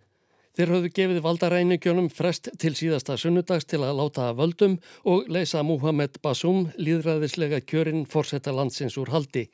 Þeir 0.53 0.69
höfðu 0.69 0.89
gefið 0.93 1.19
valdaræningjónum 1.25 2.11
frest 2.13 2.51
til 2.61 2.75
síðasta 2.77 3.15
sunnudags 3.17 3.65
til 3.65 3.79
að 3.81 3.95
láta 3.97 4.27
að 4.29 4.35
völdum 4.37 4.75
og 5.09 5.31
leysa 5.33 5.63
Muhammed 5.65 6.19
Basum 6.21 6.67
líðræðislega 6.77 7.63
kjörinn 7.65 8.03
fórsetta 8.05 8.53
landsins 8.53 8.99
úr 9.01 9.09
haldi. 9.09 9.47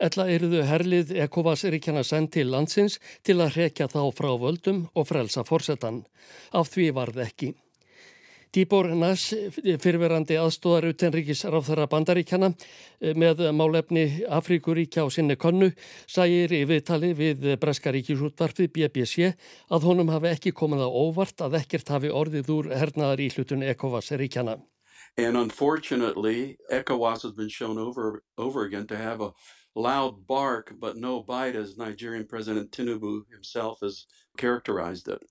Ella 0.00 0.24
eruðu 0.32 0.62
herlið 0.64 1.12
Ekovas 1.26 1.66
ríkjana 1.68 2.00
send 2.08 2.32
til 2.32 2.48
landsins 2.48 2.96
til 3.28 3.36
að 3.44 3.58
hrekja 3.58 3.90
þá 3.92 4.00
frá 4.16 4.30
völdum 4.40 4.86
og 4.96 5.10
frelsa 5.10 5.44
fórsetan. 5.44 6.00
Af 6.56 6.72
því 6.72 6.88
varð 6.96 7.20
ekki. 7.28 7.52
Tíbor 8.52 8.84
Nass, 8.92 9.30
fyrirverandi 9.80 10.36
aðstóðar 10.36 10.90
utenríkis 10.90 11.40
ráþara 11.48 11.86
bandaríkjana 11.88 12.50
með 13.16 13.46
málefni 13.56 14.02
Afríkuríkja 14.28 15.06
á 15.06 15.08
sinni 15.08 15.38
konnu, 15.40 15.70
sægir 16.04 16.52
í 16.52 16.60
viðtali 16.68 17.14
við 17.16 17.46
Breskaríkisútvarfið 17.62 18.68
BBC 18.74 19.30
að 19.72 19.88
honum 19.88 20.12
hafi 20.12 20.34
ekki 20.34 20.52
komið 20.52 20.84
á 20.84 20.88
óvart 20.92 21.40
að 21.48 21.56
ekkert 21.62 21.94
hafi 21.96 22.12
orðið 22.12 22.52
úr 22.52 22.70
hernaðar 22.76 23.24
í 23.24 23.30
hlutun 23.32 23.64
Ekovas 23.64 24.12
ríkjana. 24.20 24.58
And 25.16 25.38
unfortunately, 25.38 26.58
ECOWAS 26.68 27.22
has 27.22 27.32
been 27.32 27.48
shown 27.48 27.78
over, 27.78 28.22
over 28.36 28.66
again 28.66 28.86
to 28.88 28.98
have 28.98 29.22
a 29.22 29.32
loud 29.74 30.26
bark 30.26 30.74
but 30.78 30.98
no 30.98 31.22
bite 31.22 31.56
as 31.56 31.78
Nigerian 31.78 32.26
President 32.26 32.70
Tinubu 32.70 33.22
himself 33.32 33.78
has 33.80 34.04
characterized 34.36 35.08
it. 35.08 35.24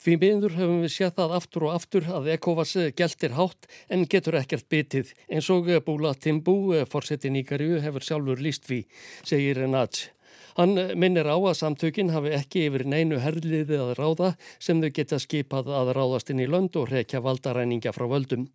Því 0.00 0.14
miður 0.16 0.54
hefum 0.56 0.78
við 0.80 0.92
séð 0.94 1.10
það 1.18 1.32
aftur 1.36 1.64
og 1.66 1.74
aftur 1.76 2.06
að 2.08 2.28
ECOVAS 2.32 2.70
geltir 2.96 3.34
hátt 3.36 3.66
en 3.92 4.06
getur 4.08 4.38
ekkert 4.38 4.64
bitið 4.72 5.10
eins 5.28 5.50
og 5.52 5.68
Búla 5.84 6.14
Timbú, 6.16 6.54
forsetin 6.88 7.36
í 7.36 7.42
Garju, 7.44 7.82
hefur 7.84 8.06
sjálfur 8.06 8.40
líst 8.40 8.64
við, 8.70 8.86
segir 9.28 9.60
Renats. 9.60 10.08
Hann 10.56 10.72
minnir 10.96 11.28
á 11.28 11.36
að 11.36 11.58
samtökin 11.60 12.14
hafi 12.14 12.32
ekki 12.32 12.64
yfir 12.70 12.86
neinu 12.88 13.20
herliði 13.20 13.76
að 13.76 13.92
ráða 14.00 14.32
sem 14.56 14.80
þau 14.80 14.90
geta 14.96 15.20
skipað 15.20 15.68
að 15.68 15.92
ráðast 15.98 16.32
inn 16.32 16.40
í 16.40 16.48
lönd 16.48 16.80
og 16.80 16.88
rekja 16.88 17.20
valdaræningja 17.20 17.92
frá 17.92 18.08
völdum. 18.08 18.48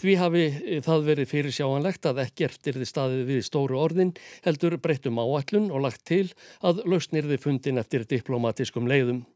Því 0.00 0.14
hafi 0.18 0.44
það 0.82 1.06
verið 1.06 1.30
fyrir 1.30 1.54
sjáanlegt 1.54 2.06
að 2.10 2.24
ekkert 2.26 2.66
er 2.66 2.82
þið 2.82 2.90
staðið 2.90 3.26
við 3.30 3.42
stóru 3.46 3.78
orðin 3.78 4.16
heldur 4.42 4.80
breyttum 4.82 5.22
áallun 5.22 5.70
og 5.70 5.86
lagt 5.86 6.02
til 6.10 6.26
að 6.66 6.82
lausnirði 6.82 7.38
fundin 7.38 7.78
eftir 7.78 8.08
diplomatiskum 8.10 8.90
leiðum. 8.90 9.28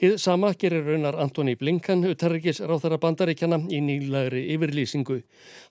Hið 0.00 0.16
sama 0.18 0.50
gerir 0.58 0.82
raunar 0.88 1.14
Antoni 1.22 1.54
Blinkan, 1.58 2.02
utarrikis 2.08 2.58
ráþara 2.60 2.98
bandaríkjana 3.02 3.60
í 3.70 3.78
nýlagri 3.84 4.42
yfirlýsingu. 4.54 5.20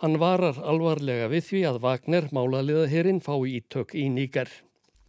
Hann 0.03 0.19
varar 0.21 0.59
alvarlega 0.63 1.27
við 1.33 1.49
því 1.49 1.63
að 1.71 1.79
Wagner 1.83 2.29
málaliða 2.31 2.85
hérinn 2.91 3.19
fái 3.23 3.59
ítök 3.59 3.95
í 3.99 4.07
nýgar. 4.13 4.47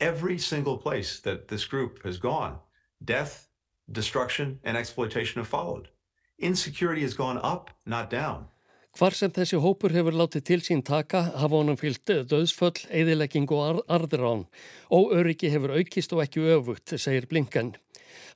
Every 0.01 0.39
single 0.39 0.77
place 0.77 1.21
that 1.23 1.47
this 1.49 1.65
group 1.65 2.03
has 2.05 2.19
gone, 2.19 2.59
death, 3.05 3.47
destruction 3.91 4.59
and 4.65 4.77
exploitation 4.77 5.41
have 5.41 5.49
followed. 5.49 5.89
Insecurity 6.39 7.03
has 7.03 7.15
gone 7.15 7.39
up, 7.39 7.71
not 7.87 8.11
down. 8.11 8.49
Hvar 8.95 9.15
sem 9.15 9.31
þessi 9.35 9.59
hópur 9.59 9.91
hefur 9.91 10.15
látið 10.15 10.43
til 10.47 10.61
sín 10.63 10.83
taka 10.87 11.25
hafa 11.35 11.59
honum 11.59 11.79
fyllt 11.79 12.11
döðsföll, 12.31 12.85
eðilegging 12.95 13.51
og 13.51 13.81
arðrán. 13.91 14.45
Óöryggi 14.87 15.51
hefur 15.51 15.75
aukist 15.75 16.15
og 16.15 16.23
ekki 16.23 16.45
öfugt, 16.55 16.95
segir 16.95 17.27
Blinkan. 17.27 17.73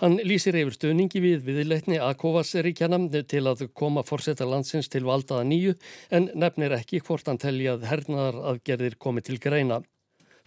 Hann 0.01 0.19
lýsir 0.23 0.57
yfir 0.59 0.77
stöningi 0.77 1.21
við 1.25 1.45
viðleitni 1.47 1.99
að 1.99 2.17
Kovaceríkjana 2.23 3.01
til 3.29 3.45
að 3.51 3.69
koma 3.75 4.05
fórseta 4.07 4.47
landsins 4.49 4.89
til 4.89 5.05
valdaða 5.07 5.45
nýju 5.49 5.77
en 6.11 6.31
nefnir 6.35 6.75
ekki 6.79 7.01
hvort 7.01 7.29
hann 7.29 7.39
telli 7.39 7.69
að 7.71 7.87
hernaðar 7.91 8.43
aðgerðir 8.53 8.99
komi 8.99 9.23
til 9.23 9.39
greina. 9.39 9.83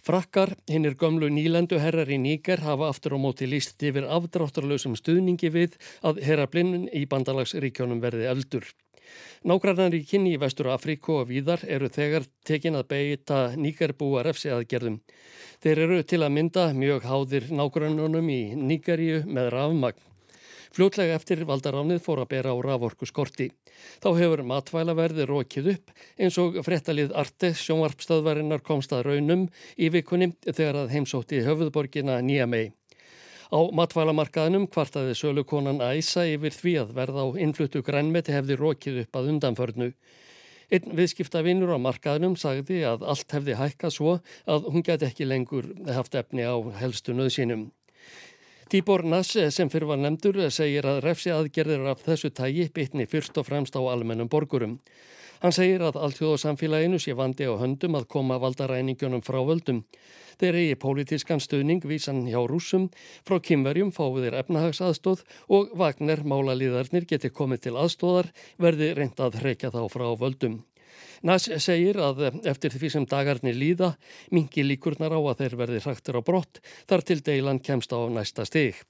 Frakkar, 0.02 0.56
hinnir 0.66 0.96
gömlu 0.98 1.28
nýlendu 1.30 1.78
herrar 1.78 2.08
í 2.10 2.16
Níker 2.18 2.64
hafa 2.66 2.88
aftur 2.90 3.14
á 3.14 3.18
móti 3.22 3.46
líst 3.46 3.78
yfir 3.86 4.08
afdráttarlausum 4.10 4.96
stuðningi 4.98 5.52
við 5.54 5.76
að 6.02 6.18
herrablinn 6.26 6.88
í 6.90 7.04
bandalagsríkjónum 7.06 8.02
verði 8.02 8.26
eldur. 8.32 8.66
Nágrannar 9.48 9.94
í 9.96 10.04
kynni 10.06 10.36
í 10.36 10.38
Vestur 10.38 10.68
Afríku 10.70 11.18
og 11.20 11.28
víðar 11.32 11.64
eru 11.66 11.88
þegar 11.90 12.28
tekin 12.46 12.78
að 12.78 12.88
beita 12.92 13.40
nýgerbúa 13.58 14.22
refsi 14.26 14.52
aðgerðum. 14.54 15.00
Þeir 15.62 15.82
eru 15.86 15.98
til 16.06 16.22
að 16.22 16.34
mynda 16.36 16.68
mjög 16.76 17.04
háðir 17.10 17.50
nágrannunum 17.50 18.30
í 18.30 18.40
Nýgeríu 18.58 19.22
með 19.26 19.52
rafmagn. 19.56 20.08
Fljótlega 20.72 21.18
eftir 21.18 21.42
valdaránið 21.44 21.98
fór 22.00 22.22
að 22.22 22.30
bera 22.30 22.52
á 22.54 22.56
raforku 22.64 23.04
skorti. 23.04 23.50
Þá 24.00 24.08
hefur 24.16 24.42
matvælaverði 24.48 25.26
rókið 25.28 25.72
upp 25.74 25.92
eins 26.16 26.38
og 26.40 26.56
frettalið 26.64 27.12
Arte 27.12 27.52
sjónvarpstöðvarinnar 27.60 28.64
komst 28.64 28.94
að 28.96 29.10
raunum 29.10 29.48
í 29.76 29.90
vikunni 29.92 30.32
þegar 30.48 30.84
að 30.84 30.94
heimsótti 30.96 31.42
höfuðborgina 31.44 32.22
nýja 32.24 32.48
mei. 32.48 32.70
Á 33.52 33.60
matvælamarkaðinum 33.76 34.62
kvartaði 34.72 35.12
sölukonan 35.18 35.82
Æsa 35.84 36.22
yfir 36.24 36.54
því 36.56 36.72
að 36.80 36.92
verða 36.96 37.24
á 37.28 37.36
innfluttu 37.44 37.82
grænmeti 37.84 38.32
hefði 38.32 38.56
rókið 38.56 39.00
upp 39.02 39.18
að 39.20 39.28
undanförnu. 39.34 39.88
Einn 40.72 40.94
viðskiptavinnur 40.96 41.74
á 41.76 41.84
markaðinum 41.84 42.38
sagði 42.40 42.80
að 42.88 43.04
allt 43.12 43.34
hefði 43.36 43.58
hækkað 43.60 43.92
svo 43.92 44.14
að 44.48 44.70
hún 44.72 44.86
geti 44.86 45.04
ekki 45.04 45.28
lengur 45.28 45.68
haft 45.84 46.16
efni 46.16 46.48
á 46.48 46.56
helstu 46.80 47.12
nöðsínum. 47.12 47.66
Tíbor 48.72 49.02
Nass 49.04 49.36
sem 49.52 49.68
fyrir 49.68 49.84
var 49.84 49.98
nefndur 50.00 50.38
segir 50.48 50.86
að 50.88 51.02
refsi 51.04 51.28
aðgerðir 51.28 51.90
af 51.90 51.98
þessu 52.06 52.30
tægi 52.32 52.70
bitni 52.72 53.04
fyrst 53.04 53.36
og 53.36 53.44
fremst 53.44 53.76
á 53.76 53.84
almennum 53.84 54.30
borgurum. 54.32 54.78
Hann 55.42 55.52
segir 55.52 55.84
að 55.84 55.98
alltjóðsamfélaginu 56.06 56.96
sé 56.96 57.12
vandi 57.12 57.44
á 57.44 57.52
höndum 57.60 57.98
að 58.00 58.08
koma 58.14 58.40
valdaræningunum 58.40 59.20
frá 59.26 59.42
völdum. 59.44 59.82
Þeir 60.40 60.60
eigi 60.62 60.80
pólitískan 60.86 61.44
stuðning 61.44 61.84
vísan 61.84 62.24
hjá 62.24 62.40
rúsum, 62.48 62.88
frá 63.28 63.42
kymverjum 63.44 63.92
fáiðir 63.92 64.40
efnahagsaðstóð 64.40 65.26
og 65.52 65.76
Vagner 65.76 66.24
málalíðarnir 66.24 67.04
geti 67.12 67.28
komið 67.28 67.66
til 67.66 67.76
aðstóðar 67.76 68.32
verði 68.56 68.94
reyndað 68.96 69.42
hreikja 69.42 69.74
þá 69.76 69.82
frá 69.92 70.08
völdum. 70.16 70.62
Nass 71.22 71.46
segir 71.62 72.00
að 72.02 72.24
eftir 72.50 72.74
því 72.74 72.88
sem 72.90 73.04
dagarnir 73.06 73.54
líða 73.54 73.92
mingi 74.34 74.64
líkurnar 74.66 75.14
á 75.14 75.20
að 75.22 75.44
þeir 75.44 75.52
verði 75.60 75.82
hraktur 75.84 76.18
á 76.18 76.22
brott 76.26 76.58
þar 76.90 77.04
til 77.06 77.20
deilan 77.22 77.60
kemst 77.62 77.94
á 77.94 78.02
næsta 78.10 78.46
stig. 78.48 78.80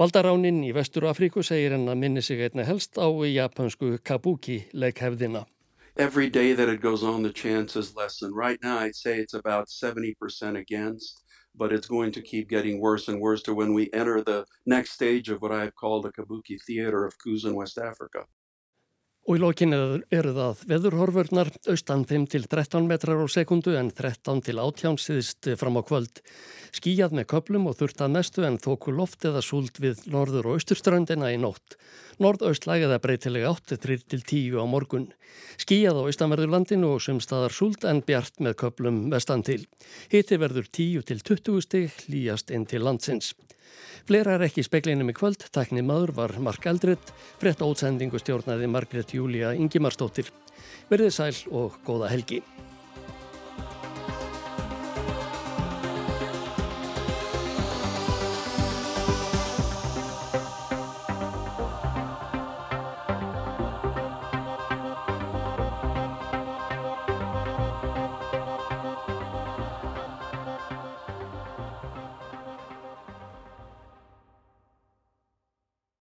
Valdaráninn 0.00 0.62
í 0.64 0.72
Vestur 0.72 1.04
Afríku 1.10 1.44
segir 1.44 1.74
henn 1.76 1.88
að 1.92 2.00
minni 2.00 2.22
sig 2.24 2.40
einna 2.40 2.64
helst 2.64 2.96
á 2.96 3.08
japansku 3.08 3.98
kabuki 4.00 4.62
leikhefðina. 4.72 5.44
Every 5.96 6.28
day 6.28 6.54
that 6.54 6.68
it 6.68 6.80
goes 6.80 7.02
on 7.02 7.22
the 7.22 7.32
chance 7.32 7.76
is 7.76 7.94
less 7.96 8.22
and 8.22 8.34
right 8.36 8.58
now 8.62 8.78
I'd 8.78 8.96
say 8.96 9.20
it's 9.20 9.34
about 9.34 9.68
70% 9.68 10.56
against 10.56 11.22
but 11.56 11.72
it's 11.72 11.88
going 11.88 12.12
to 12.12 12.22
keep 12.22 12.48
getting 12.48 12.80
worse 12.80 13.08
and 13.08 13.20
worse 13.20 13.42
to 13.42 13.54
when 13.54 13.72
we 13.74 13.90
enter 13.92 14.22
the 14.22 14.44
next 14.66 14.92
stage 14.92 15.28
of 15.28 15.40
what 15.40 15.52
I've 15.52 15.74
called 15.74 16.04
the 16.04 16.12
Kabuki 16.12 16.58
Theater 16.66 17.04
of 17.04 17.18
coups 17.18 17.44
in 17.44 17.54
West 17.54 17.78
Africa. 17.78 18.24
Og 19.26 19.40
í 19.40 19.40
lokinu 19.42 19.78
eru 20.14 20.32
það 20.36 20.60
veðurhorfurnar, 20.70 21.48
austan 21.66 22.04
5 22.06 22.26
til 22.30 22.44
13 22.46 22.84
metrar 22.86 23.18
á 23.18 23.26
sekundu 23.26 23.72
en 23.74 23.88
13 23.90 24.38
til 24.46 24.60
18 24.62 25.00
síðist 25.02 25.48
fram 25.58 25.80
á 25.80 25.82
kvöld. 25.82 26.20
Skíjað 26.70 27.16
með 27.18 27.26
köplum 27.32 27.66
og 27.66 27.74
þurftað 27.80 28.12
mestu 28.14 28.44
en 28.46 28.60
þóku 28.62 28.94
loft 28.94 29.26
eða 29.26 29.42
súld 29.42 29.80
við 29.82 30.04
norður 30.14 30.52
og 30.52 30.60
austurströndina 30.60 31.32
í 31.34 31.40
nótt. 31.42 31.74
Nordaustlæg 32.22 32.86
eða 32.86 33.00
breytilega 33.02 33.50
8 33.50 33.80
til 33.82 34.22
10 34.22 34.62
á 34.62 34.64
morgun. 34.70 35.08
Skíjað 35.58 35.98
á 35.98 36.06
austanverðurlandinu 36.06 36.92
og 36.94 37.02
sumstaðar 37.02 37.56
súld 37.56 37.82
en 37.82 38.04
bjart 38.06 38.38
með 38.38 38.60
köplum 38.62 39.08
vestan 39.10 39.42
til. 39.42 39.64
Hitti 40.14 40.38
verður 40.38 40.70
10 40.70 41.02
til 41.10 41.26
20 41.34 41.66
stig 41.66 42.06
líjast 42.06 42.54
inn 42.54 42.70
til 42.70 42.86
landsins. 42.86 43.34
Fleira 44.06 44.36
er 44.36 44.44
ekki 44.46 44.62
í 44.62 44.66
speklinum 44.66 45.10
í 45.10 45.14
kvöld, 45.16 45.48
takni 45.54 45.82
maður 45.82 46.12
var 46.20 46.36
Mark 46.42 46.66
Eldred, 46.70 47.10
frett 47.40 47.64
ótsendingu 47.64 48.20
stjórnaði 48.22 48.68
Margret 48.70 49.16
Júlia 49.16 49.50
Ingimarsdóttir. 49.58 50.30
Verðið 50.92 51.16
sæl 51.16 51.34
og 51.50 51.80
góða 51.86 52.12
helgi. 52.12 52.44